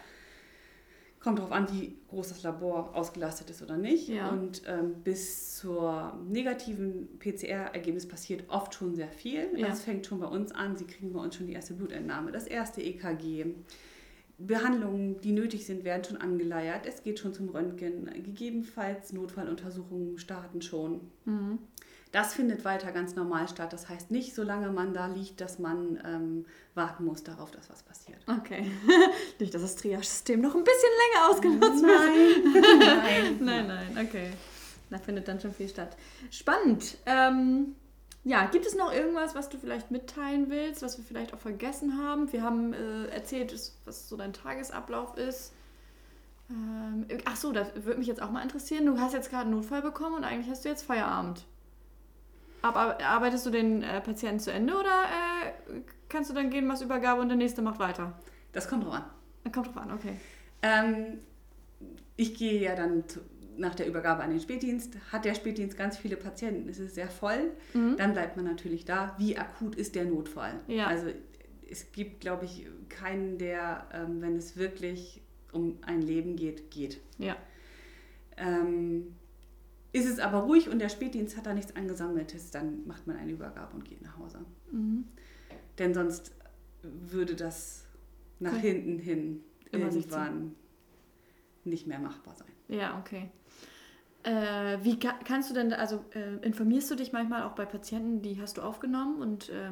Kommt 1.20 1.40
darauf 1.40 1.52
an, 1.52 1.68
wie 1.72 1.98
groß 2.10 2.30
das 2.30 2.44
Labor 2.44 2.96
ausgelastet 2.96 3.50
ist 3.50 3.64
oder 3.64 3.78
nicht. 3.78 4.10
Ja. 4.10 4.30
Und 4.30 4.62
ähm, 4.68 4.96
bis 5.04 5.58
zur 5.58 6.14
negativen 6.28 7.18
PCR-Ergebnis 7.18 8.08
passiert 8.08 8.44
oft 8.48 8.76
schon 8.76 8.94
sehr 8.96 9.10
viel. 9.10 9.50
Ja. 9.56 9.68
Das 9.68 9.82
fängt 9.84 10.06
schon 10.06 10.20
bei 10.20 10.28
uns 10.28 10.52
an. 10.52 10.78
Sie 10.78 10.86
kriegen 10.86 11.14
bei 11.14 11.20
uns 11.20 11.36
schon 11.36 11.48
die 11.48 11.54
erste 11.54 11.74
Blutentnahme, 11.74 12.32
das 12.32 12.46
erste 12.46 12.82
EKG. 12.82 13.56
Behandlungen, 14.38 15.22
die 15.22 15.32
nötig 15.32 15.66
sind, 15.66 15.84
werden 15.84 16.04
schon 16.04 16.18
angeleiert. 16.18 16.86
Es 16.86 17.04
geht 17.04 17.20
schon 17.20 17.34
zum 17.34 17.50
Röntgen. 17.50 18.06
Gegebenenfalls 18.24 19.14
Notfalluntersuchungen 19.14 20.18
starten 20.18 20.62
schon. 20.62 21.02
Mhm. 21.26 21.60
Das 22.12 22.34
findet 22.34 22.64
weiter 22.64 22.92
ganz 22.92 23.16
normal 23.16 23.48
statt. 23.50 23.74
Das 23.74 23.90
heißt 23.90 24.12
nicht, 24.12 24.34
solange 24.36 24.70
man 24.72 24.94
da 24.94 25.08
liegt, 25.08 25.42
dass 25.42 25.60
man 25.60 26.00
ähm, 26.06 26.46
warten 26.74 27.04
muss 27.04 27.24
darauf, 27.24 27.52
dass 27.52 27.70
was 27.70 27.84
passiert. 27.84 28.20
Okay. 28.28 28.72
nicht, 29.40 29.54
dass 29.54 29.62
das 29.62 29.76
Triage-System 29.76 30.40
noch 30.40 30.56
ein 30.56 30.64
bisschen 30.64 30.92
länger 31.04 31.30
ausgenutzt 31.30 31.84
wird. 31.84 32.80
Nein. 32.80 33.38
nein, 33.42 33.68
nein, 33.68 34.08
okay. 34.08 34.30
Da 34.90 34.98
findet 34.98 35.28
dann 35.28 35.42
schon 35.42 35.54
viel 35.54 35.68
statt. 35.68 35.98
Spannend. 36.32 36.98
Ähm, 37.06 37.76
ja, 38.26 38.48
gibt 38.48 38.66
es 38.66 38.76
noch 38.76 38.92
irgendwas, 38.92 39.36
was 39.36 39.50
du 39.50 39.60
vielleicht 39.60 39.92
mitteilen 39.92 40.50
willst, 40.50 40.82
was 40.82 40.98
wir 40.98 41.06
vielleicht 41.06 41.34
auch 41.34 41.40
vergessen 41.40 42.04
haben? 42.04 42.32
Wir 42.34 42.42
haben 42.42 42.74
äh, 42.74 43.06
erzählt, 43.10 43.54
was 43.86 44.10
so 44.10 44.18
dein 44.18 44.34
Tagesablauf 44.34 45.16
ist. 45.16 45.54
Ähm, 46.50 47.06
ach 47.26 47.36
so, 47.36 47.52
das 47.52 47.68
würde 47.76 48.00
mich 48.00 48.08
jetzt 48.08 48.24
auch 48.24 48.32
mal 48.32 48.42
interessieren. 48.42 48.88
Du 48.88 49.00
hast 49.00 49.14
jetzt 49.14 49.30
gerade 49.30 49.44
einen 49.44 49.52
Notfall 49.52 49.84
bekommen 49.84 50.16
und 50.16 50.24
eigentlich 50.24 50.50
hast 50.50 50.66
du 50.66 50.70
jetzt 50.70 50.82
Feierabend. 50.82 51.46
Aber 52.64 53.00
arbeitest 53.00 53.46
du 53.46 53.52
den 53.52 53.84
äh, 53.84 54.02
Patienten 54.02 54.40
zu 54.40 54.52
Ende 54.52 54.74
oder 54.74 55.04
äh, 55.04 55.82
kannst 56.10 56.32
du 56.32 56.34
dann 56.34 56.50
gehen, 56.50 56.66
machst 56.66 56.82
Übergabe 56.82 57.22
und 57.22 57.30
der 57.30 57.38
nächste 57.38 57.62
macht 57.62 57.78
weiter? 57.78 58.14
Das 58.54 58.68
kommt 58.68 58.86
drauf 58.86 58.96
an. 58.96 59.52
Kommt 59.52 59.68
drauf 59.68 59.78
an, 59.78 59.92
okay. 59.92 60.20
Ähm, 60.64 61.20
ich 62.16 62.34
gehe 62.34 62.60
ja 62.60 62.76
dann 62.76 63.08
zu, 63.08 63.20
nach 63.58 63.76
der 63.76 63.88
Übergabe 63.88 64.24
an 64.24 64.30
den 64.30 64.40
Spätdienst. 64.40 64.98
Hat 65.12 65.26
der 65.26 65.36
Spätdienst 65.36 65.78
ganz 65.78 65.98
viele 65.98 66.18
Patienten, 66.18 66.68
ist 66.70 66.80
es 66.80 66.96
sehr 66.96 67.10
voll, 67.10 67.52
mhm. 67.74 67.96
dann 67.98 68.14
bleibt 68.14 68.36
man 68.36 68.46
natürlich 68.46 68.86
da. 68.86 69.16
Wie 69.18 69.38
akut 69.38 69.76
ist 69.76 69.96
der 69.96 70.06
Notfall? 70.06 70.60
Ja. 70.68 70.88
Also 70.88 71.08
es 71.70 71.92
gibt, 71.92 72.22
glaube 72.22 72.46
ich, 72.46 72.68
keinen, 72.90 73.38
der, 73.38 73.88
ähm, 73.94 74.22
wenn 74.22 74.36
es 74.36 74.58
wirklich 74.58 75.22
um 75.52 75.78
ein 75.82 76.02
Leben 76.02 76.36
geht, 76.36 76.70
geht. 76.70 77.00
Ja. 77.18 77.36
Ähm, 78.38 79.16
ist 79.94 80.08
es 80.08 80.20
aber 80.20 80.40
ruhig 80.40 80.70
und 80.70 80.80
der 80.80 80.90
Spätdienst 80.90 81.38
hat 81.38 81.46
da 81.46 81.54
nichts 81.54 81.76
angesammeltes, 81.76 82.52
dann 82.52 82.86
macht 82.86 83.08
man 83.08 83.16
eine 83.16 83.32
Übergabe 83.32 83.74
und 83.76 83.86
geht 83.86 84.02
nach 84.02 84.18
Hause. 84.18 84.40
Mhm. 84.72 85.06
Denn 85.80 85.94
sonst 85.94 86.34
würde 86.82 87.36
das 87.36 87.86
nach 88.40 88.54
okay. 88.54 88.74
hinten 88.74 89.00
hin 89.00 89.44
Immer 89.72 89.86
irgendwann 89.86 90.56
nicht 91.64 91.88
mehr 91.88 92.00
machbar 92.00 92.36
sein. 92.36 92.52
Ja, 92.68 93.00
okay. 93.00 93.30
Äh, 94.26 94.84
wie 94.84 94.98
ka 94.98 95.14
kannst 95.24 95.52
du 95.52 95.54
denn, 95.54 95.72
also 95.72 96.04
äh, 96.16 96.44
informierst 96.44 96.90
du 96.90 96.96
dich 96.96 97.14
manchmal 97.14 97.44
auch 97.44 97.52
bei 97.52 97.66
Patienten, 97.66 98.24
die 98.24 98.42
hast 98.42 98.58
du 98.58 98.64
aufgenommen 98.64 99.22
und 99.22 99.50
äh, 99.50 99.70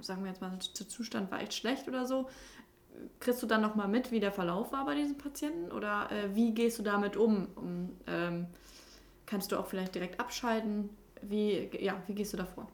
sagen 0.00 0.22
wir 0.22 0.30
jetzt 0.30 0.40
mal, 0.40 0.50
der 0.50 0.88
Zustand 0.88 1.30
war 1.30 1.42
echt 1.42 1.52
schlecht 1.52 1.86
oder 1.86 2.06
so. 2.06 2.28
Kriegst 3.18 3.42
du 3.42 3.46
dann 3.46 3.60
nochmal 3.60 3.88
mit, 3.88 4.10
wie 4.10 4.18
der 4.18 4.32
Verlauf 4.32 4.72
war 4.72 4.86
bei 4.86 4.94
diesen 4.94 5.18
Patienten 5.18 5.70
oder 5.70 6.10
äh, 6.10 6.34
wie 6.34 6.54
gehst 6.54 6.78
du 6.78 6.82
damit 6.82 7.18
um? 7.18 7.48
um 7.56 7.90
ähm, 8.06 8.46
Kannst 9.26 9.52
du 9.52 9.58
auch 9.58 9.66
vielleicht 9.66 9.94
direkt 9.94 10.18
abschalten? 10.18 10.88
Wie, 11.22 11.70
ja, 11.78 12.02
wie 12.06 12.14
gehst 12.14 12.32
du 12.32 12.38
da 12.38 12.46
vor? 12.46 12.68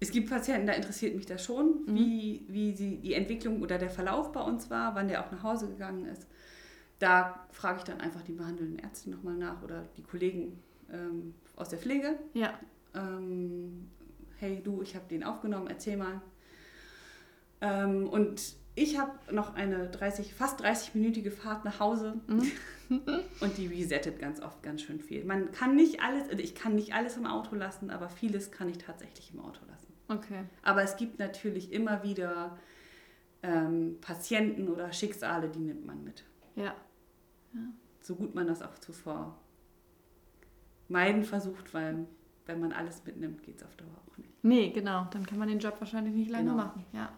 Es 0.00 0.10
gibt 0.10 0.28
Patienten, 0.28 0.66
da 0.66 0.72
interessiert 0.72 1.14
mich 1.14 1.26
das 1.26 1.44
schon, 1.44 1.84
mhm. 1.86 1.94
wie, 1.94 2.46
wie 2.48 2.72
sie, 2.74 2.96
die 2.96 3.14
Entwicklung 3.14 3.62
oder 3.62 3.78
der 3.78 3.90
Verlauf 3.90 4.32
bei 4.32 4.40
uns 4.40 4.70
war, 4.70 4.94
wann 4.94 5.08
der 5.08 5.24
auch 5.24 5.30
nach 5.30 5.42
Hause 5.42 5.68
gegangen 5.68 6.06
ist. 6.06 6.26
Da 7.04 7.46
frage 7.50 7.80
ich 7.80 7.84
dann 7.84 8.00
einfach 8.00 8.22
die 8.22 8.32
behandelnden 8.32 8.78
Ärzte 8.78 9.10
nochmal 9.10 9.34
nach 9.34 9.62
oder 9.62 9.84
die 9.98 10.02
Kollegen 10.02 10.58
ähm, 10.90 11.34
aus 11.54 11.68
der 11.68 11.78
Pflege. 11.78 12.18
Ja. 12.32 12.58
Ähm, 12.94 13.90
hey 14.38 14.62
du, 14.64 14.80
ich 14.80 14.96
habe 14.96 15.04
den 15.10 15.22
aufgenommen, 15.22 15.66
erzähl 15.66 15.98
mal. 15.98 16.22
Ähm, 17.60 18.08
und 18.08 18.54
ich 18.74 18.98
habe 18.98 19.12
noch 19.34 19.54
eine 19.54 19.90
30, 19.90 20.32
fast 20.32 20.64
30-minütige 20.64 21.30
Fahrt 21.30 21.66
nach 21.66 21.78
Hause 21.78 22.22
mhm. 22.26 22.50
und 23.40 23.58
die 23.58 23.66
resettet 23.66 24.18
ganz 24.18 24.40
oft 24.40 24.62
ganz 24.62 24.80
schön 24.80 24.98
viel. 24.98 25.26
Man 25.26 25.52
kann 25.52 25.76
nicht 25.76 26.00
alles, 26.00 26.30
also 26.30 26.42
ich 26.42 26.54
kann 26.54 26.74
nicht 26.74 26.94
alles 26.94 27.18
im 27.18 27.26
Auto 27.26 27.54
lassen, 27.54 27.90
aber 27.90 28.08
vieles 28.08 28.50
kann 28.50 28.70
ich 28.70 28.78
tatsächlich 28.78 29.34
im 29.34 29.40
Auto 29.40 29.60
lassen. 29.68 29.92
Okay. 30.08 30.44
Aber 30.62 30.82
es 30.82 30.96
gibt 30.96 31.18
natürlich 31.18 31.70
immer 31.70 32.02
wieder 32.02 32.56
ähm, 33.42 33.98
Patienten 34.00 34.68
oder 34.68 34.90
Schicksale, 34.94 35.50
die 35.50 35.60
nimmt 35.60 35.84
man 35.84 36.02
mit. 36.02 36.24
Ja. 36.56 36.74
Ja. 37.54 37.60
So 38.00 38.14
gut 38.16 38.34
man 38.34 38.46
das 38.46 38.62
auch 38.62 38.78
zuvor 38.78 39.38
meiden 40.88 41.24
versucht, 41.24 41.72
weil 41.72 42.06
wenn 42.46 42.60
man 42.60 42.72
alles 42.72 43.04
mitnimmt, 43.04 43.42
geht 43.42 43.56
es 43.56 43.62
auf 43.62 43.74
Dauer 43.76 43.88
auch 44.06 44.18
nicht. 44.18 44.30
Nee, 44.42 44.70
genau. 44.70 45.06
Dann 45.10 45.24
kann 45.24 45.38
man 45.38 45.48
den 45.48 45.58
Job 45.58 45.76
wahrscheinlich 45.78 46.14
nicht 46.14 46.30
lange 46.30 46.50
genau. 46.50 46.56
machen. 46.56 46.84
Ja. 46.92 47.10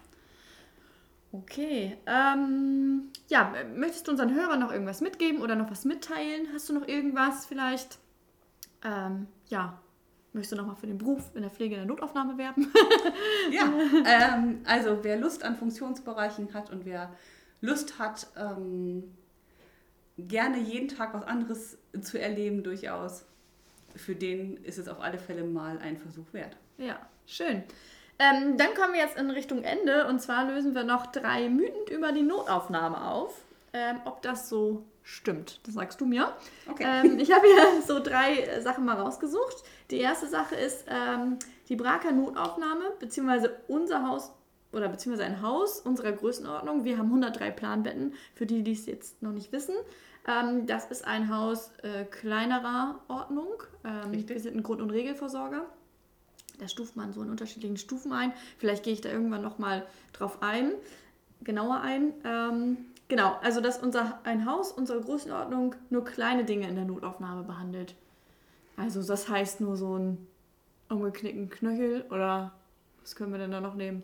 Okay. 1.32 1.96
Ähm, 2.06 3.10
ja, 3.28 3.52
möchtest 3.74 4.06
du 4.06 4.12
unseren 4.12 4.34
Hörern 4.34 4.60
noch 4.60 4.72
irgendwas 4.72 5.00
mitgeben 5.00 5.40
oder 5.40 5.56
noch 5.56 5.70
was 5.70 5.84
mitteilen? 5.84 6.46
Hast 6.52 6.68
du 6.68 6.72
noch 6.72 6.86
irgendwas 6.86 7.46
vielleicht? 7.46 7.98
Ähm, 8.84 9.26
ja, 9.48 9.80
möchtest 10.32 10.52
du 10.52 10.56
noch 10.56 10.66
mal 10.66 10.76
für 10.76 10.86
den 10.86 10.98
Beruf 10.98 11.30
in 11.34 11.42
der 11.42 11.50
Pflege 11.50 11.74
in 11.74 11.80
der 11.80 11.88
Notaufnahme 11.88 12.38
werben? 12.38 12.72
ja, 13.50 13.72
ähm, 14.04 14.60
also 14.64 15.00
wer 15.02 15.18
Lust 15.18 15.42
an 15.44 15.56
Funktionsbereichen 15.56 16.54
hat 16.54 16.70
und 16.70 16.84
wer 16.84 17.12
Lust 17.60 17.98
hat, 17.98 18.28
ähm, 18.36 19.04
gerne 20.18 20.58
jeden 20.58 20.88
Tag 20.88 21.14
was 21.14 21.22
anderes 21.24 21.78
zu 22.00 22.20
erleben, 22.20 22.62
durchaus, 22.62 23.24
für 23.94 24.14
den 24.14 24.56
ist 24.64 24.78
es 24.78 24.88
auf 24.88 25.00
alle 25.00 25.18
Fälle 25.18 25.44
mal 25.44 25.78
ein 25.78 25.96
Versuch 25.96 26.32
wert. 26.32 26.56
Ja, 26.78 26.98
schön. 27.26 27.62
Ähm, 28.18 28.56
dann 28.56 28.74
kommen 28.74 28.94
wir 28.94 29.00
jetzt 29.00 29.18
in 29.18 29.30
Richtung 29.30 29.62
Ende 29.62 30.06
und 30.06 30.20
zwar 30.20 30.46
lösen 30.46 30.74
wir 30.74 30.84
noch 30.84 31.06
drei 31.06 31.48
Mythen 31.48 31.86
über 31.90 32.12
die 32.12 32.22
Notaufnahme 32.22 33.02
auf. 33.08 33.42
Ähm, 33.72 34.00
ob 34.06 34.22
das 34.22 34.48
so 34.48 34.86
stimmt, 35.02 35.60
das 35.66 35.74
sagst 35.74 36.00
du 36.00 36.06
mir. 36.06 36.32
Okay. 36.70 36.84
Ähm, 36.86 37.18
ich 37.18 37.30
habe 37.30 37.46
hier 37.46 37.82
so 37.82 38.02
drei 38.02 38.60
Sachen 38.60 38.86
mal 38.86 38.98
rausgesucht. 38.98 39.64
Die 39.90 39.98
erste 39.98 40.28
Sache 40.28 40.54
ist 40.54 40.86
ähm, 40.88 41.38
die 41.68 41.76
Braker 41.76 42.12
Notaufnahme, 42.12 42.92
beziehungsweise 42.98 43.54
unser 43.68 44.08
Haus 44.08 44.32
oder 44.72 44.88
beziehungsweise 44.88 45.26
ein 45.26 45.42
Haus 45.42 45.80
unserer 45.80 46.12
Größenordnung. 46.12 46.84
Wir 46.84 46.98
haben 46.98 47.06
103 47.06 47.50
Planbetten, 47.50 48.14
für 48.34 48.46
die, 48.46 48.62
die 48.62 48.72
es 48.72 48.86
jetzt 48.86 49.22
noch 49.22 49.32
nicht 49.32 49.52
wissen. 49.52 49.74
Ähm, 50.26 50.66
das 50.66 50.86
ist 50.86 51.06
ein 51.06 51.34
Haus 51.34 51.70
äh, 51.82 52.04
kleinerer 52.04 53.00
Ordnung. 53.08 53.62
Ähm, 53.84 54.28
wir 54.28 54.40
sind 54.40 54.56
ein 54.56 54.62
Grund- 54.62 54.82
und 54.82 54.90
Regelversorger. 54.90 55.66
Da 56.58 56.68
stuft 56.68 56.96
man 56.96 57.12
so 57.12 57.22
in 57.22 57.30
unterschiedlichen 57.30 57.76
Stufen 57.76 58.12
ein. 58.12 58.32
Vielleicht 58.58 58.82
gehe 58.82 58.92
ich 58.92 59.00
da 59.00 59.10
irgendwann 59.10 59.42
nochmal 59.42 59.86
drauf 60.12 60.42
ein, 60.42 60.72
genauer 61.42 61.80
ein. 61.80 62.12
Ähm, 62.24 62.78
genau, 63.08 63.36
also 63.42 63.60
dass 63.60 63.78
unser, 63.82 64.20
ein 64.24 64.46
Haus 64.46 64.72
unserer 64.72 65.00
Größenordnung 65.00 65.74
nur 65.90 66.04
kleine 66.04 66.44
Dinge 66.44 66.68
in 66.68 66.76
der 66.76 66.84
Notaufnahme 66.84 67.42
behandelt. 67.42 67.94
Also 68.76 69.02
das 69.02 69.28
heißt 69.28 69.60
nur 69.60 69.76
so 69.76 69.98
ein 69.98 70.26
umgeknickten 70.88 71.50
Knöchel 71.50 72.04
oder 72.10 72.52
was 73.02 73.16
können 73.16 73.32
wir 73.32 73.38
denn 73.38 73.50
da 73.50 73.60
noch 73.60 73.74
nehmen? 73.74 74.02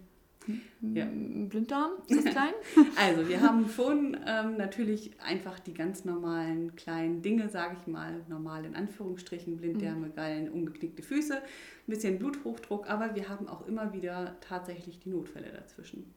Ja. 0.80 1.06
Blinddarm? 1.06 1.92
Ist 2.08 2.26
das 2.26 2.32
klein? 2.32 2.52
also, 2.96 3.28
wir 3.28 3.40
haben 3.40 3.68
schon 3.68 4.16
ähm, 4.26 4.56
natürlich 4.56 5.12
einfach 5.20 5.58
die 5.60 5.74
ganz 5.74 6.04
normalen 6.04 6.74
kleinen 6.76 7.22
Dinge, 7.22 7.48
sage 7.48 7.76
ich 7.80 7.86
mal, 7.86 8.20
normal 8.28 8.64
in 8.64 8.74
Anführungsstrichen, 8.74 9.56
Blinddärme, 9.56 10.08
mhm. 10.08 10.14
Gallen, 10.14 10.50
umgeknickte 10.50 11.02
Füße, 11.02 11.36
ein 11.36 11.42
bisschen 11.86 12.18
Bluthochdruck, 12.18 12.88
aber 12.88 13.14
wir 13.14 13.28
haben 13.28 13.48
auch 13.48 13.66
immer 13.66 13.92
wieder 13.92 14.36
tatsächlich 14.40 14.98
die 15.00 15.10
Notfälle 15.10 15.50
dazwischen. 15.52 16.12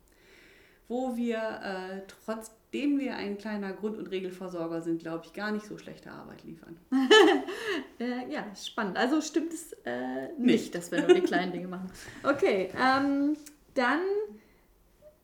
Wo 0.88 1.18
wir, 1.18 1.38
äh, 1.38 2.02
trotzdem 2.08 3.00
wir 3.00 3.16
ein 3.16 3.40
kleiner 3.40 3.74
Grund- 3.74 3.98
und 3.98 4.12
Regelversorger 4.12 4.84
sind, 4.84 5.02
glaube 5.02 5.26
ich, 5.26 5.34
gar 5.34 5.52
nicht 5.52 5.66
so 5.66 5.80
schlechte 5.80 6.12
Arbeit 6.12 6.44
liefern. 6.44 6.78
äh, 8.00 8.32
ja, 8.32 8.46
spannend. 8.56 8.96
Also 8.96 9.20
stimmt 9.22 9.52
es 9.52 9.74
äh, 9.84 10.28
nicht, 10.34 10.40
nicht, 10.40 10.76
dass 10.76 10.92
wir 10.92 11.02
nur 11.02 11.16
die 11.16 11.22
kleinen 11.22 11.54
Dinge 11.54 11.68
machen. 11.68 11.90
Okay, 12.24 12.70
ähm, 12.80 13.36
dann, 13.76 14.02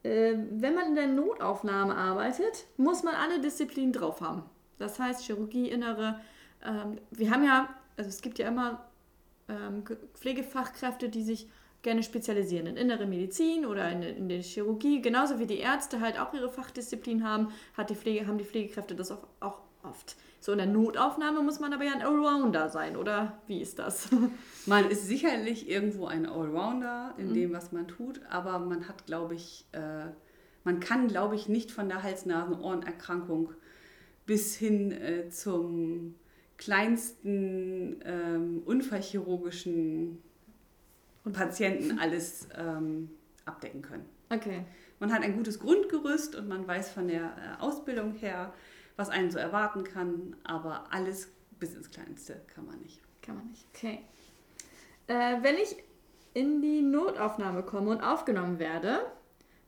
äh, 0.03 0.35
wenn 0.51 0.75
man 0.75 0.87
in 0.87 0.95
der 0.95 1.07
Notaufnahme 1.07 1.95
arbeitet, 1.95 2.65
muss 2.77 3.03
man 3.03 3.15
alle 3.15 3.41
Disziplinen 3.41 3.93
drauf 3.93 4.21
haben. 4.21 4.43
Das 4.77 4.99
heißt 4.99 5.23
Chirurgie, 5.23 5.69
Innere. 5.69 6.19
Ähm, 6.63 6.99
wir 7.11 7.31
haben 7.31 7.43
ja, 7.43 7.69
also 7.97 8.09
es 8.09 8.21
gibt 8.21 8.39
ja 8.39 8.47
immer 8.47 8.85
ähm, 9.49 9.83
Pflegefachkräfte, 10.13 11.09
die 11.09 11.23
sich 11.23 11.47
gerne 11.81 12.03
spezialisieren 12.03 12.67
in 12.67 12.77
innere 12.77 13.05
Medizin 13.05 13.65
oder 13.65 13.89
in, 13.91 14.03
in 14.03 14.29
der 14.29 14.41
Chirurgie. 14.41 15.01
Genauso 15.01 15.39
wie 15.39 15.47
die 15.47 15.59
Ärzte 15.59 15.99
halt 15.99 16.19
auch 16.19 16.33
ihre 16.33 16.49
Fachdisziplin 16.49 17.27
haben, 17.27 17.51
hat 17.75 17.89
die 17.89 17.95
Pflege, 17.95 18.27
haben 18.27 18.37
die 18.37 18.45
Pflegekräfte 18.45 18.95
das 18.95 19.11
auch, 19.11 19.27
auch 19.39 19.59
oft. 19.83 20.15
So 20.41 20.53
in 20.53 20.57
der 20.57 20.67
Notaufnahme 20.67 21.43
muss 21.43 21.59
man 21.59 21.71
aber 21.71 21.83
ja 21.83 21.93
ein 21.93 22.01
Allrounder 22.01 22.67
sein, 22.69 22.97
oder 22.97 23.39
wie 23.45 23.61
ist 23.61 23.77
das? 23.77 24.09
Man 24.65 24.89
ist 24.89 25.05
sicherlich 25.05 25.69
irgendwo 25.69 26.07
ein 26.07 26.25
Allrounder 26.25 27.13
in 27.19 27.29
mhm. 27.29 27.33
dem, 27.35 27.53
was 27.53 27.71
man 27.71 27.87
tut, 27.87 28.21
aber 28.29 28.59
man 28.59 28.87
hat, 28.87 29.05
glaube 29.05 29.35
ich, 29.35 29.65
äh, 29.71 30.05
man 30.63 30.79
kann, 30.79 31.07
glaube 31.07 31.35
ich, 31.35 31.47
nicht 31.47 31.71
von 31.71 31.89
der 31.89 32.03
Hals-Nasen-Ohrenerkrankung 32.03 33.53
bis 34.25 34.55
hin 34.55 34.91
äh, 34.91 35.29
zum 35.29 36.15
kleinsten 36.57 37.99
ähm, 38.05 38.61
unfallchirurgischen 38.65 40.21
Patienten 41.33 41.99
alles 41.99 42.47
ähm, 42.55 43.09
abdecken 43.45 43.81
können. 43.81 44.05
Okay. 44.29 44.65
Man 44.99 45.11
hat 45.11 45.23
ein 45.23 45.35
gutes 45.35 45.59
Grundgerüst 45.59 46.35
und 46.35 46.47
man 46.47 46.67
weiß 46.67 46.91
von 46.91 47.07
der 47.07 47.23
äh, 47.23 47.61
Ausbildung 47.61 48.13
her, 48.13 48.53
was 48.95 49.09
einen 49.09 49.31
so 49.31 49.39
erwarten 49.39 49.83
kann, 49.83 50.35
aber 50.43 50.91
alles 50.91 51.31
bis 51.59 51.75
ins 51.75 51.91
Kleinste 51.91 52.41
kann 52.53 52.65
man 52.65 52.79
nicht. 52.79 53.01
Kann 53.21 53.35
man 53.35 53.47
nicht. 53.47 53.65
Okay. 53.73 53.99
Äh, 55.07 55.41
wenn 55.41 55.55
ich 55.55 55.75
in 56.33 56.61
die 56.61 56.81
Notaufnahme 56.81 57.63
komme 57.63 57.91
und 57.91 58.01
aufgenommen 58.01 58.59
werde, 58.59 59.01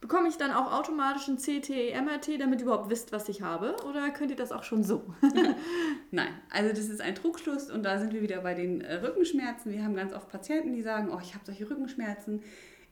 bekomme 0.04 0.28
ich 0.28 0.36
dann 0.36 0.52
auch 0.52 0.74
automatisch 0.74 1.28
ein 1.30 1.38
CT, 1.38 1.70
MRT, 2.04 2.42
damit 2.42 2.60
ihr 2.60 2.66
überhaupt 2.66 2.90
wisst, 2.90 3.14
was 3.14 3.30
ich 3.30 3.42
habe? 3.42 3.76
Oder 3.90 4.10
könnt 4.10 4.32
ihr 4.32 4.38
das 4.38 4.52
auch 4.52 4.64
schon 4.64 4.84
so? 4.84 5.04
Nein, 6.12 6.34
also 6.50 6.70
das 6.70 6.90
ist 6.90 7.00
ein 7.00 7.16
Trugschluss 7.16 7.72
und 7.72 7.84
da 7.84 7.98
sind 8.00 8.14
wir 8.14 8.22
wieder 8.22 8.42
bei 8.42 8.54
den 8.54 8.82
äh, 8.82 8.96
Rückenschmerzen. 8.96 9.72
Wir 9.72 9.84
haben 9.84 9.96
ganz 9.96 10.14
oft 10.14 10.30
Patienten, 10.30 10.74
die 10.74 10.82
sagen, 10.82 11.10
oh, 11.10 11.20
ich 11.22 11.34
habe 11.36 11.46
solche 11.46 11.70
Rückenschmerzen, 11.70 12.44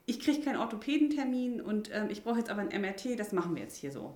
ich 0.06 0.22
kriege 0.22 0.42
keinen 0.42 0.58
Orthopädentermin 0.58 1.62
und 1.62 1.90
ähm, 1.94 2.10
ich 2.10 2.24
brauche 2.24 2.40
jetzt 2.40 2.50
aber 2.50 2.62
ein 2.62 2.82
MRT, 2.82 3.20
das 3.20 3.34
machen 3.34 3.56
wir 3.56 3.64
jetzt 3.64 3.76
hier 3.76 3.92
so. 3.92 4.16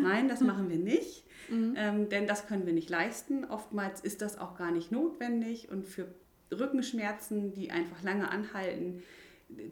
Nein, 0.00 0.28
das 0.28 0.40
machen 0.42 0.68
wir 0.68 0.78
nicht, 0.78 1.24
mhm. 1.48 1.74
ähm, 1.76 2.08
denn 2.08 2.26
das 2.26 2.46
können 2.46 2.66
wir 2.66 2.72
nicht 2.72 2.90
leisten. 2.90 3.44
Oftmals 3.44 4.00
ist 4.00 4.22
das 4.22 4.38
auch 4.38 4.56
gar 4.56 4.70
nicht 4.70 4.92
notwendig 4.92 5.70
und 5.70 5.86
für 5.86 6.08
Rückenschmerzen, 6.52 7.54
die 7.54 7.70
einfach 7.70 8.02
lange 8.02 8.30
anhalten, 8.30 9.02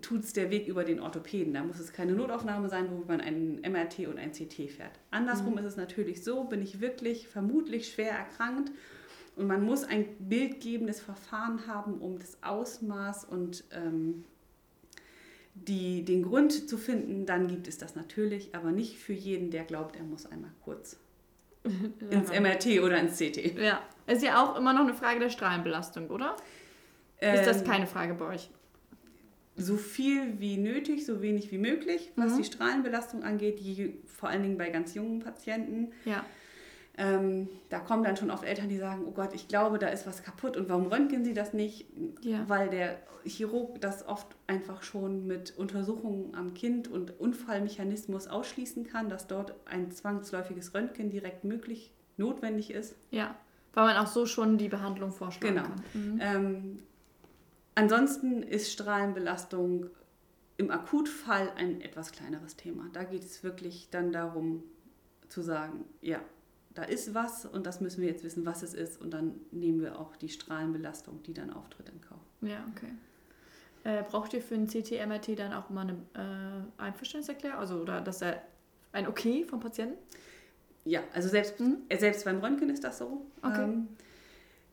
tut 0.02 0.24
es 0.24 0.32
der 0.32 0.50
Weg 0.50 0.68
über 0.68 0.84
den 0.84 1.00
Orthopäden. 1.00 1.54
Da 1.54 1.62
muss 1.62 1.78
es 1.78 1.92
keine 1.92 2.12
Notaufnahme 2.12 2.68
sein, 2.68 2.88
wo 2.90 3.04
man 3.06 3.20
einen 3.20 3.60
MRT 3.60 4.00
und 4.08 4.18
ein 4.18 4.32
CT 4.32 4.70
fährt. 4.70 4.98
Andersrum 5.10 5.52
mhm. 5.52 5.58
ist 5.58 5.64
es 5.64 5.76
natürlich 5.76 6.22
so, 6.22 6.44
bin 6.44 6.62
ich 6.62 6.80
wirklich 6.80 7.28
vermutlich 7.28 7.92
schwer 7.92 8.12
erkrankt 8.12 8.70
und 9.36 9.46
man 9.46 9.62
muss 9.62 9.84
ein 9.84 10.06
bildgebendes 10.18 11.00
Verfahren 11.00 11.66
haben, 11.66 11.98
um 11.98 12.18
das 12.18 12.42
Ausmaß 12.42 13.24
und 13.24 13.64
ähm, 13.72 14.24
die, 15.54 16.04
den 16.04 16.22
Grund 16.22 16.68
zu 16.68 16.78
finden, 16.78 17.26
dann 17.26 17.48
gibt 17.48 17.66
es 17.66 17.78
das 17.78 17.96
natürlich, 17.96 18.54
aber 18.54 18.70
nicht 18.70 18.98
für 18.98 19.12
jeden, 19.12 19.50
der 19.50 19.64
glaubt, 19.64 19.96
er 19.96 20.04
muss 20.04 20.26
einmal 20.26 20.52
kurz 20.62 20.98
ins 22.10 22.30
MRT 22.30 22.80
oder 22.82 22.98
ins 22.98 23.18
CT. 23.18 23.58
Ja, 23.58 23.82
ist 24.06 24.22
ja 24.22 24.42
auch 24.42 24.56
immer 24.56 24.72
noch 24.72 24.82
eine 24.82 24.94
Frage 24.94 25.20
der 25.20 25.30
Strahlenbelastung, 25.30 26.08
oder? 26.08 26.36
Ähm, 27.20 27.34
ist 27.34 27.46
das 27.46 27.58
ähm, 27.58 27.66
keine 27.66 27.86
Frage 27.86 28.14
bei 28.14 28.26
euch? 28.26 28.50
So 29.56 29.76
viel 29.76 30.40
wie 30.40 30.56
nötig, 30.56 31.04
so 31.04 31.20
wenig 31.20 31.52
wie 31.52 31.58
möglich, 31.58 32.12
was 32.16 32.32
mhm. 32.32 32.38
die 32.38 32.44
Strahlenbelastung 32.44 33.22
angeht, 33.22 33.60
die, 33.60 33.98
vor 34.06 34.30
allen 34.30 34.42
Dingen 34.42 34.56
bei 34.56 34.70
ganz 34.70 34.94
jungen 34.94 35.20
Patienten. 35.20 35.92
Ja. 36.04 36.24
Ähm, 37.00 37.48
da 37.70 37.78
kommen 37.78 38.04
dann 38.04 38.18
schon 38.18 38.30
oft 38.30 38.44
Eltern, 38.44 38.68
die 38.68 38.76
sagen, 38.76 39.04
oh 39.06 39.12
Gott, 39.12 39.30
ich 39.32 39.48
glaube, 39.48 39.78
da 39.78 39.88
ist 39.88 40.06
was 40.06 40.22
kaputt 40.22 40.58
und 40.58 40.68
warum 40.68 40.86
röntgen 40.86 41.24
sie 41.24 41.32
das 41.32 41.54
nicht? 41.54 41.86
Ja. 42.20 42.46
Weil 42.46 42.68
der 42.68 42.98
Chirurg 43.24 43.80
das 43.80 44.06
oft 44.06 44.26
einfach 44.46 44.82
schon 44.82 45.26
mit 45.26 45.56
Untersuchungen 45.56 46.34
am 46.34 46.52
Kind 46.52 46.88
und 46.88 47.18
Unfallmechanismus 47.18 48.28
ausschließen 48.28 48.84
kann, 48.84 49.08
dass 49.08 49.26
dort 49.26 49.54
ein 49.64 49.90
zwangsläufiges 49.90 50.74
Röntgen 50.74 51.08
direkt 51.08 51.42
möglich, 51.44 51.90
notwendig 52.18 52.70
ist. 52.70 52.94
Ja, 53.10 53.34
weil 53.72 53.86
man 53.86 53.96
auch 53.96 54.06
so 54.06 54.26
schon 54.26 54.58
die 54.58 54.68
Behandlung 54.68 55.10
vorschlagen 55.10 55.54
genau. 55.54 55.68
kann. 55.68 55.82
Mhm. 55.94 56.18
Ähm, 56.20 56.82
ansonsten 57.76 58.42
ist 58.42 58.72
Strahlenbelastung 58.72 59.86
im 60.58 60.70
Akutfall 60.70 61.50
ein 61.56 61.80
etwas 61.80 62.12
kleineres 62.12 62.56
Thema. 62.56 62.90
Da 62.92 63.04
geht 63.04 63.24
es 63.24 63.42
wirklich 63.42 63.88
dann 63.90 64.12
darum 64.12 64.64
zu 65.28 65.40
sagen, 65.40 65.86
ja, 66.02 66.20
da 66.74 66.84
ist 66.84 67.14
was 67.14 67.46
und 67.46 67.66
das 67.66 67.80
müssen 67.80 68.00
wir 68.00 68.08
jetzt 68.08 68.24
wissen, 68.24 68.46
was 68.46 68.62
es 68.62 68.74
ist 68.74 69.00
und 69.00 69.10
dann 69.10 69.34
nehmen 69.50 69.80
wir 69.80 69.98
auch 69.98 70.16
die 70.16 70.28
Strahlenbelastung, 70.28 71.22
die 71.24 71.34
dann 71.34 71.52
auftritt, 71.52 71.88
in 71.88 72.00
Kauf. 72.00 72.20
Ja, 72.42 72.64
okay. 72.74 72.92
Äh, 73.82 74.04
braucht 74.08 74.34
ihr 74.34 74.42
für 74.42 74.54
ein 74.54 74.66
CT-MRT 74.66 75.38
dann 75.38 75.52
auch 75.52 75.70
mal 75.70 75.82
eine 75.82 75.92
äh, 76.14 76.82
Einverständniserklärung, 76.82 77.58
also 77.58 77.80
oder 77.80 78.00
dass 78.00 78.22
er 78.22 78.42
ein 78.92 79.08
Okay 79.08 79.44
vom 79.44 79.60
Patienten? 79.60 79.96
Ja, 80.84 81.00
also 81.12 81.28
selbst, 81.28 81.60
mhm. 81.60 81.78
selbst 81.98 82.24
beim 82.24 82.40
Röntgen 82.40 82.70
ist 82.70 82.84
das 82.84 82.98
so. 82.98 83.26
Okay. 83.42 83.62
Ähm, 83.62 83.88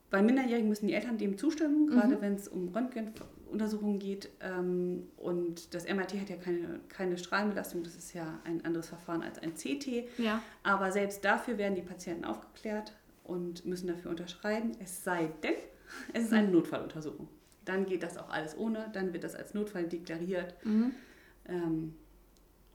bei 0.10 0.22
Minderjährigen 0.22 0.70
müssen 0.70 0.88
die 0.88 0.94
Eltern 0.94 1.18
dem 1.18 1.38
zustimmen, 1.38 1.86
mhm. 1.86 1.88
gerade 1.88 2.22
wenn 2.22 2.36
es 2.36 2.48
um 2.48 2.70
Röntgen 2.70 3.14
Untersuchungen 3.50 4.00
geht. 4.00 4.30
Ähm, 4.42 5.08
und 5.18 5.74
das 5.74 5.88
MRT 5.88 6.20
hat 6.22 6.30
ja 6.30 6.38
keine, 6.38 6.80
keine 6.90 7.18
Strahlenbelastung, 7.18 7.84
das 7.84 7.96
ist 7.96 8.14
ja 8.14 8.40
ein 8.44 8.64
anderes 8.66 8.88
Verfahren 8.90 9.22
als 9.22 9.40
ein 9.40 9.54
CT. 9.54 10.08
Ja. 10.18 10.42
Aber 10.64 10.92
selbst 10.92 11.24
dafür 11.24 11.58
werden 11.58 11.76
die 11.76 11.82
Patienten 11.82 12.26
aufgeklärt 12.26 12.94
und 13.24 13.66
müssen 13.66 13.88
dafür 13.88 14.12
unterschreiben, 14.12 14.72
es 14.80 15.04
sei 15.04 15.30
denn, 15.44 15.56
es 16.14 16.24
ist 16.24 16.34
eine 16.34 16.50
Notfalluntersuchung. 16.50 17.28
Dann 17.66 17.86
geht 17.86 18.04
das 18.04 18.18
auch 18.18 18.30
alles 18.30 18.58
ohne, 18.58 18.90
dann 18.94 19.14
wird 19.14 19.24
das 19.24 19.36
als 19.36 19.54
Notfall 19.54 19.86
deklariert. 19.88 20.54
Mhm. 20.64 20.92
Ähm, 21.48 21.96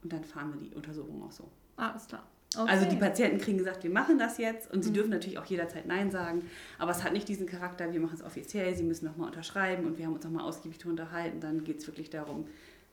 und 0.03 0.13
dann 0.13 0.25
fahren 0.25 0.53
wir 0.53 0.69
die 0.69 0.75
Untersuchung 0.75 1.23
auch 1.23 1.33
so. 1.33 1.49
Alles 1.77 2.07
klar. 2.07 2.27
Okay. 2.57 2.71
Also 2.71 2.87
die 2.87 2.97
Patienten 2.97 3.39
kriegen 3.39 3.59
gesagt, 3.59 3.83
wir 3.83 3.91
machen 3.91 4.19
das 4.19 4.39
jetzt 4.39 4.71
und 4.71 4.83
sie 4.83 4.91
mhm. 4.91 4.95
dürfen 4.95 5.11
natürlich 5.11 5.39
auch 5.39 5.45
jederzeit 5.47 5.87
Nein 5.87 6.11
sagen, 6.11 6.43
aber 6.79 6.91
es 6.91 7.03
hat 7.03 7.13
nicht 7.13 7.29
diesen 7.29 7.47
Charakter, 7.47 7.93
wir 7.93 8.01
machen 8.01 8.15
es 8.15 8.23
offiziell, 8.23 8.75
sie 8.75 8.83
müssen 8.83 9.07
nochmal 9.07 9.29
unterschreiben 9.29 9.87
und 9.87 9.99
wir 9.99 10.07
haben 10.07 10.15
uns 10.15 10.25
nochmal 10.25 10.45
ausgiebig 10.45 10.85
unterhalten. 10.85 11.41
Dann 11.41 11.65
geht 11.65 11.79
es 11.79 11.87
wirklich 11.87 12.11
darum, 12.11 12.47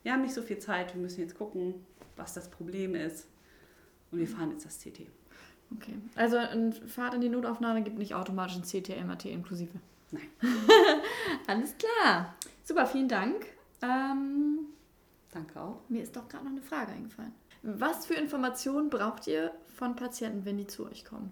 wir 0.03 0.13
haben 0.13 0.21
nicht 0.21 0.33
so 0.33 0.41
viel 0.41 0.59
Zeit, 0.59 0.93
wir 0.93 1.01
müssen 1.01 1.19
jetzt 1.19 1.37
gucken, 1.37 1.73
was 2.15 2.33
das 2.33 2.49
Problem 2.49 2.95
ist 2.95 3.27
und 4.11 4.19
wir 4.19 4.27
fahren 4.27 4.51
jetzt 4.51 4.65
das 4.65 4.79
CT. 4.79 5.01
Okay, 5.75 5.93
also 6.15 6.37
ein 6.37 6.73
Fahrt 6.73 7.13
in 7.13 7.21
die 7.21 7.29
Notaufnahme 7.29 7.83
gibt 7.83 7.97
nicht 7.97 8.15
automatisch 8.15 8.55
ein 8.55 8.63
CT, 8.63 9.05
MRT 9.05 9.25
inklusive? 9.25 9.79
Nein. 10.11 10.27
Alles 11.47 11.75
klar. 11.77 12.33
Super, 12.63 12.87
vielen 12.87 13.07
Dank. 13.07 13.45
Ähm, 13.81 14.59
Danke 15.31 15.61
auch. 15.61 15.81
Mir 15.89 16.01
ist 16.01 16.15
doch 16.15 16.27
gerade 16.27 16.45
noch 16.45 16.51
eine 16.51 16.61
Frage 16.61 16.91
eingefallen. 16.91 17.33
Was 17.61 18.05
für 18.05 18.13
Informationen 18.13 18.89
braucht 18.89 19.27
ihr 19.27 19.51
von 19.67 19.95
Patienten, 19.95 20.45
wenn 20.45 20.57
die 20.57 20.67
zu 20.67 20.85
euch 20.87 21.05
kommen? 21.05 21.31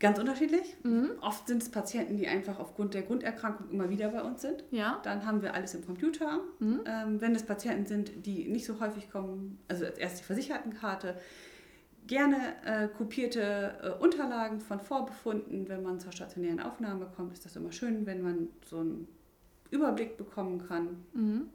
Ganz 0.00 0.18
unterschiedlich. 0.20 0.76
Mhm. 0.84 1.10
Oft 1.20 1.48
sind 1.48 1.60
es 1.60 1.70
Patienten, 1.70 2.16
die 2.16 2.28
einfach 2.28 2.60
aufgrund 2.60 2.94
der 2.94 3.02
Grunderkrankung 3.02 3.68
immer 3.70 3.90
wieder 3.90 4.08
bei 4.10 4.22
uns 4.22 4.42
sind. 4.42 4.62
Ja. 4.70 5.00
Dann 5.02 5.26
haben 5.26 5.42
wir 5.42 5.54
alles 5.54 5.74
im 5.74 5.84
Computer. 5.84 6.40
Mhm. 6.60 6.80
Ähm, 6.86 7.20
wenn 7.20 7.34
es 7.34 7.42
Patienten 7.42 7.86
sind, 7.86 8.24
die 8.24 8.48
nicht 8.48 8.64
so 8.64 8.78
häufig 8.78 9.10
kommen, 9.10 9.58
also 9.66 9.84
als 9.84 9.98
erst 9.98 10.20
die 10.20 10.24
Versichertenkarte, 10.24 11.16
gerne 12.06 12.36
äh, 12.64 12.88
kopierte 12.88 13.74
äh, 13.82 14.02
Unterlagen 14.02 14.60
von 14.60 14.78
Vorbefunden. 14.78 15.68
Wenn 15.68 15.82
man 15.82 15.98
zur 15.98 16.12
stationären 16.12 16.60
Aufnahme 16.60 17.10
kommt, 17.16 17.32
ist 17.32 17.44
das 17.44 17.56
immer 17.56 17.72
schön, 17.72 18.06
wenn 18.06 18.22
man 18.22 18.48
so 18.64 18.78
einen 18.78 19.08
Überblick 19.70 20.16
bekommen 20.16 20.64
kann. 20.66 21.04
Mhm. 21.12 21.50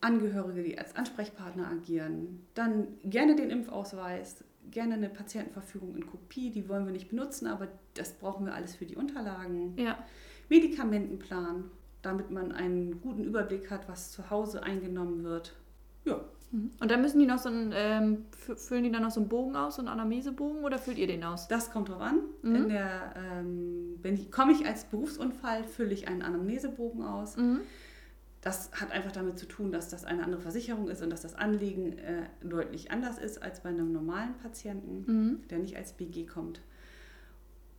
Angehörige, 0.00 0.62
die 0.62 0.78
als 0.78 0.96
Ansprechpartner 0.96 1.68
agieren. 1.68 2.46
Dann 2.54 2.86
gerne 3.04 3.36
den 3.36 3.50
Impfausweis, 3.50 4.44
gerne 4.70 4.94
eine 4.94 5.08
Patientenverfügung 5.08 5.94
in 5.94 6.06
Kopie, 6.06 6.50
die 6.50 6.68
wollen 6.68 6.86
wir 6.86 6.92
nicht 6.92 7.10
benutzen, 7.10 7.46
aber 7.46 7.68
das 7.94 8.14
brauchen 8.14 8.46
wir 8.46 8.54
alles 8.54 8.76
für 8.76 8.86
die 8.86 8.96
Unterlagen. 8.96 9.76
Ja. 9.76 9.98
Medikamentenplan, 10.48 11.70
damit 12.02 12.30
man 12.30 12.52
einen 12.52 13.00
guten 13.00 13.24
Überblick 13.24 13.70
hat, 13.70 13.88
was 13.88 14.10
zu 14.10 14.30
Hause 14.30 14.62
eingenommen 14.62 15.22
wird. 15.22 15.54
Ja. 16.04 16.20
Mhm. 16.50 16.70
Und 16.80 16.90
dann 16.90 17.02
müssen 17.02 17.20
die 17.20 17.26
noch 17.26 17.38
so 17.38 17.48
einen, 17.48 17.72
ähm, 17.74 18.24
füllen 18.30 18.84
die 18.84 18.90
dann 18.90 19.02
noch 19.02 19.10
so 19.10 19.20
einen 19.20 19.28
Bogen 19.28 19.54
aus, 19.54 19.76
so 19.76 19.82
einen 19.82 19.88
Anamnesebogen 19.88 20.64
oder 20.64 20.78
füllt 20.78 20.98
ihr 20.98 21.06
den 21.06 21.22
aus? 21.24 21.46
Das 21.48 21.70
kommt 21.70 21.88
drauf 21.88 22.00
an. 22.00 22.20
Mhm. 22.42 22.54
In 22.54 22.68
der, 22.68 23.14
ähm, 23.16 23.98
wenn 24.02 24.14
ich, 24.14 24.32
komme 24.32 24.52
ich 24.52 24.66
als 24.66 24.84
Berufsunfall, 24.84 25.64
fülle 25.64 25.92
ich 25.92 26.08
einen 26.08 26.22
Anamnesebogen 26.22 27.02
aus. 27.02 27.36
Mhm. 27.36 27.60
Das 28.40 28.70
hat 28.72 28.90
einfach 28.90 29.12
damit 29.12 29.38
zu 29.38 29.46
tun, 29.46 29.70
dass 29.70 29.88
das 29.88 30.04
eine 30.04 30.24
andere 30.24 30.40
Versicherung 30.40 30.88
ist 30.88 31.02
und 31.02 31.10
dass 31.10 31.20
das 31.20 31.34
Anliegen 31.34 31.98
äh, 31.98 32.22
deutlich 32.42 32.90
anders 32.90 33.18
ist 33.18 33.42
als 33.42 33.60
bei 33.60 33.68
einem 33.68 33.92
normalen 33.92 34.34
Patienten, 34.38 35.04
mhm. 35.06 35.48
der 35.48 35.58
nicht 35.58 35.76
als 35.76 35.92
BG 35.92 36.26
kommt. 36.26 36.62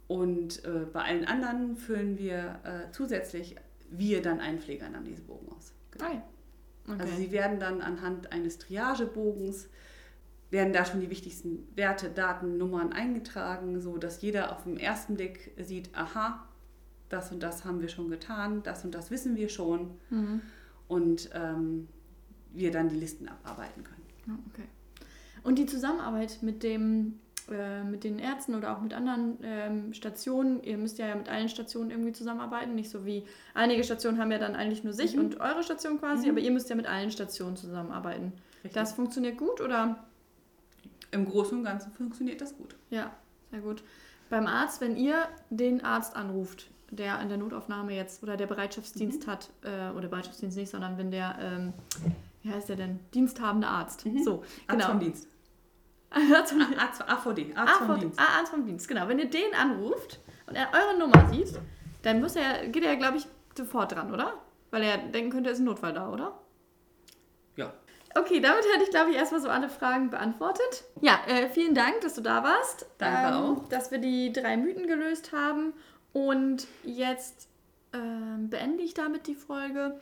Und 0.08 0.64
äh, 0.66 0.86
bei 0.92 1.04
allen 1.04 1.26
anderen 1.26 1.76
füllen 1.76 2.18
wir 2.18 2.60
äh, 2.64 2.92
zusätzlich 2.92 3.56
wir 3.90 4.22
dann 4.22 4.40
einen 4.40 4.60
Pflegeanamnesebogen 4.60 5.50
aus. 5.52 5.74
Genau. 5.92 6.06
Okay. 6.06 6.22
Also 7.00 7.16
sie 7.16 7.32
werden 7.32 7.60
dann 7.60 7.82
anhand 7.82 8.32
eines 8.32 8.58
Triagebogens 8.58 9.70
werden 10.52 10.74
da 10.74 10.86
schon 10.86 11.00
die 11.00 11.10
wichtigsten 11.10 11.66
Werte, 11.76 12.10
Daten, 12.10 12.58
Nummern 12.58 12.92
eingetragen, 12.92 13.80
so 13.80 13.98
dass 13.98 14.22
jeder 14.22 14.52
auf 14.52 14.64
den 14.64 14.78
ersten 14.78 15.16
Blick 15.16 15.54
sieht, 15.58 15.96
aha, 15.96 16.46
das 17.12 17.32
und 17.32 17.42
das 17.42 17.66
haben 17.66 17.82
wir 17.82 17.90
schon 17.90 18.10
getan, 18.10 18.64
das 18.64 18.84
und 18.86 18.96
das 18.96 19.12
wissen 19.12 19.36
wir 19.36 19.50
schon 19.50 19.92
mhm. 20.10 20.42
und 20.88 21.30
ähm, 21.34 21.88
wir 22.54 22.72
dann 22.72 22.90
die 22.90 22.96
Listen 22.96 23.28
abarbeiten 23.28 23.84
können. 23.84 24.44
okay. 24.52 24.68
Und 25.44 25.58
die 25.58 25.66
Zusammenarbeit 25.66 26.40
mit 26.42 26.64
dem 26.64 27.20
äh, 27.50 27.84
mit 27.84 28.04
den 28.04 28.20
Ärzten 28.20 28.56
oder 28.56 28.76
auch 28.76 28.82
mit 28.82 28.94
anderen 28.94 29.38
ähm, 29.42 29.94
Stationen, 29.94 30.64
ihr 30.64 30.78
müsst 30.78 31.00
ja 31.00 31.16
mit 31.16 31.28
allen 31.28 31.50
Stationen 31.50 31.90
irgendwie 31.90 32.12
zusammenarbeiten, 32.12 32.76
nicht 32.76 32.90
so 32.90 33.06
wie 33.06 33.26
einige 33.54 33.84
Stationen 33.84 34.20
haben 34.20 34.32
ja 34.32 34.38
dann 34.38 34.56
eigentlich 34.56 34.84
nur 34.84 34.94
sich 34.94 35.16
mhm. 35.16 35.22
und 35.22 35.40
eure 35.40 35.64
Station 35.64 36.00
quasi, 36.00 36.26
mhm. 36.26 36.32
aber 36.32 36.40
ihr 36.40 36.52
müsst 36.52 36.70
ja 36.70 36.76
mit 36.76 36.86
allen 36.86 37.12
Stationen 37.12 37.58
zusammenarbeiten. 37.58 38.34
Richtig. 38.64 38.74
Das 38.74 38.94
funktioniert 38.94 39.38
gut 39.38 39.60
oder? 39.60 40.04
Im 41.12 41.26
Großen 41.26 41.58
und 41.58 41.64
Ganzen 41.64 41.92
funktioniert 41.92 42.40
das 42.40 42.56
gut. 42.56 42.76
Ja, 42.90 43.12
sehr 43.50 43.60
gut. 43.60 43.84
Beim 44.30 44.48
Arzt, 44.48 44.80
wenn 44.80 44.96
ihr 44.96 45.28
den 45.50 45.84
Arzt 45.84 46.16
anruft, 46.16 46.70
der 46.92 47.20
in 47.22 47.30
der 47.30 47.38
Notaufnahme 47.38 47.94
jetzt 47.94 48.22
oder 48.22 48.38
der 48.38 48.48
Bereitschaftsdienst 48.48 49.26
mhm. 49.26 49.32
hat, 49.32 49.50
äh, 49.64 49.96
oder 49.96 50.08
Bereitschaftsdienst 50.10 50.58
nicht, 50.58 50.70
sondern 50.70 50.98
wenn 50.98 51.10
der, 51.10 51.38
ähm, 51.42 51.74
wie 52.44 52.52
heißt 52.52 52.70
der 52.70 52.76
denn, 52.76 53.00
diensthabende 53.14 53.68
Arzt. 53.68 54.06
Mhm. 54.06 54.24
So, 54.24 54.44
genau. 54.68 54.84
Arzt 54.84 54.90
vom 54.90 55.00
Dienst. 55.00 55.28
Arzt 56.10 56.52
vom, 56.52 56.62
Arzt, 56.78 57.10
AVD, 57.10 57.56
Arzt 57.56 57.74
vom 57.78 58.00
Dienst. 58.00 58.20
Ah, 58.20 58.40
Arzt 58.40 58.52
vom 58.52 58.66
Dienst, 58.66 58.88
genau. 58.88 59.08
Wenn 59.08 59.20
ihr 59.20 59.30
den 59.30 59.56
anruft 59.58 60.20
und 60.46 60.56
er 60.56 60.68
eure 60.74 61.00
Nummer 61.00 61.30
sieht, 61.30 61.58
dann 62.02 62.20
muss 62.20 62.36
er, 62.36 62.68
geht 62.68 62.84
er, 62.84 62.98
glaube 62.98 63.18
ich, 63.18 63.28
sofort 63.56 63.94
dran, 63.94 64.14
oder? 64.14 64.34
Weil 64.72 64.84
er 64.84 64.98
denken 64.98 65.32
könnte, 65.32 65.50
es 65.50 65.58
ist 65.58 65.62
ein 65.62 65.66
Notfall 65.66 65.94
da, 65.94 66.12
oder? 66.12 66.38
Ja. 67.56 67.74
Okay, 68.14 68.42
damit 68.42 68.66
hätte 68.74 68.84
ich, 68.84 68.90
glaube 68.90 69.12
ich, 69.12 69.16
erstmal 69.16 69.40
so 69.40 69.48
alle 69.48 69.70
Fragen 69.70 70.10
beantwortet. 70.10 70.84
Ja, 71.00 71.20
äh, 71.28 71.48
vielen 71.48 71.74
Dank, 71.74 72.02
dass 72.02 72.16
du 72.16 72.22
da 72.22 72.44
warst. 72.44 72.86
Danke 72.98 73.28
ähm, 73.28 73.34
auch. 73.34 73.70
Dass 73.70 73.92
wir 73.92 74.00
die 74.00 74.34
drei 74.34 74.58
Mythen 74.58 74.88
gelöst 74.88 75.32
haben 75.32 75.74
und 76.14 76.68
jetzt 76.84 77.48
ähm, 77.94 78.50
beende 78.50 78.84
ich 78.84 78.94
damit 78.94 79.28
die 79.28 79.36
Folge. 79.36 80.00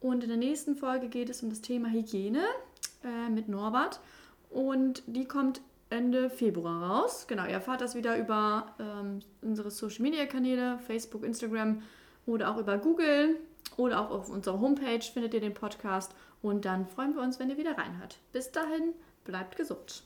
Und 0.00 0.22
in 0.22 0.28
der 0.28 0.38
nächsten 0.38 0.76
Folge 0.76 1.08
geht 1.08 1.30
es 1.30 1.42
um 1.42 1.50
das 1.50 1.60
Thema 1.60 1.88
Hygiene 1.90 2.44
äh, 3.02 3.30
mit 3.30 3.48
Norbert. 3.48 4.00
Und 4.50 5.02
die 5.06 5.24
kommt 5.24 5.60
Ende 5.90 6.30
Februar 6.30 6.82
raus. 6.82 7.26
Genau, 7.26 7.44
ihr 7.44 7.50
erfahrt 7.50 7.80
das 7.80 7.94
wieder 7.94 8.18
über 8.18 8.74
ähm, 8.78 9.20
unsere 9.42 9.70
Social 9.70 10.02
Media 10.02 10.26
Kanäle, 10.26 10.78
Facebook, 10.86 11.24
Instagram 11.24 11.82
oder 12.26 12.50
auch 12.50 12.58
über 12.58 12.78
Google 12.78 13.36
oder 13.76 14.00
auch 14.00 14.10
auf 14.10 14.28
unserer 14.28 14.60
Homepage 14.60 15.02
findet 15.02 15.34
ihr 15.34 15.40
den 15.40 15.54
Podcast. 15.54 16.14
Und 16.42 16.64
dann 16.64 16.86
freuen 16.86 17.14
wir 17.14 17.22
uns, 17.22 17.38
wenn 17.38 17.50
ihr 17.50 17.56
wieder 17.56 17.76
reinhört. 17.76 18.18
Bis 18.32 18.52
dahin, 18.52 18.92
bleibt 19.24 19.56
gesund. 19.56 20.04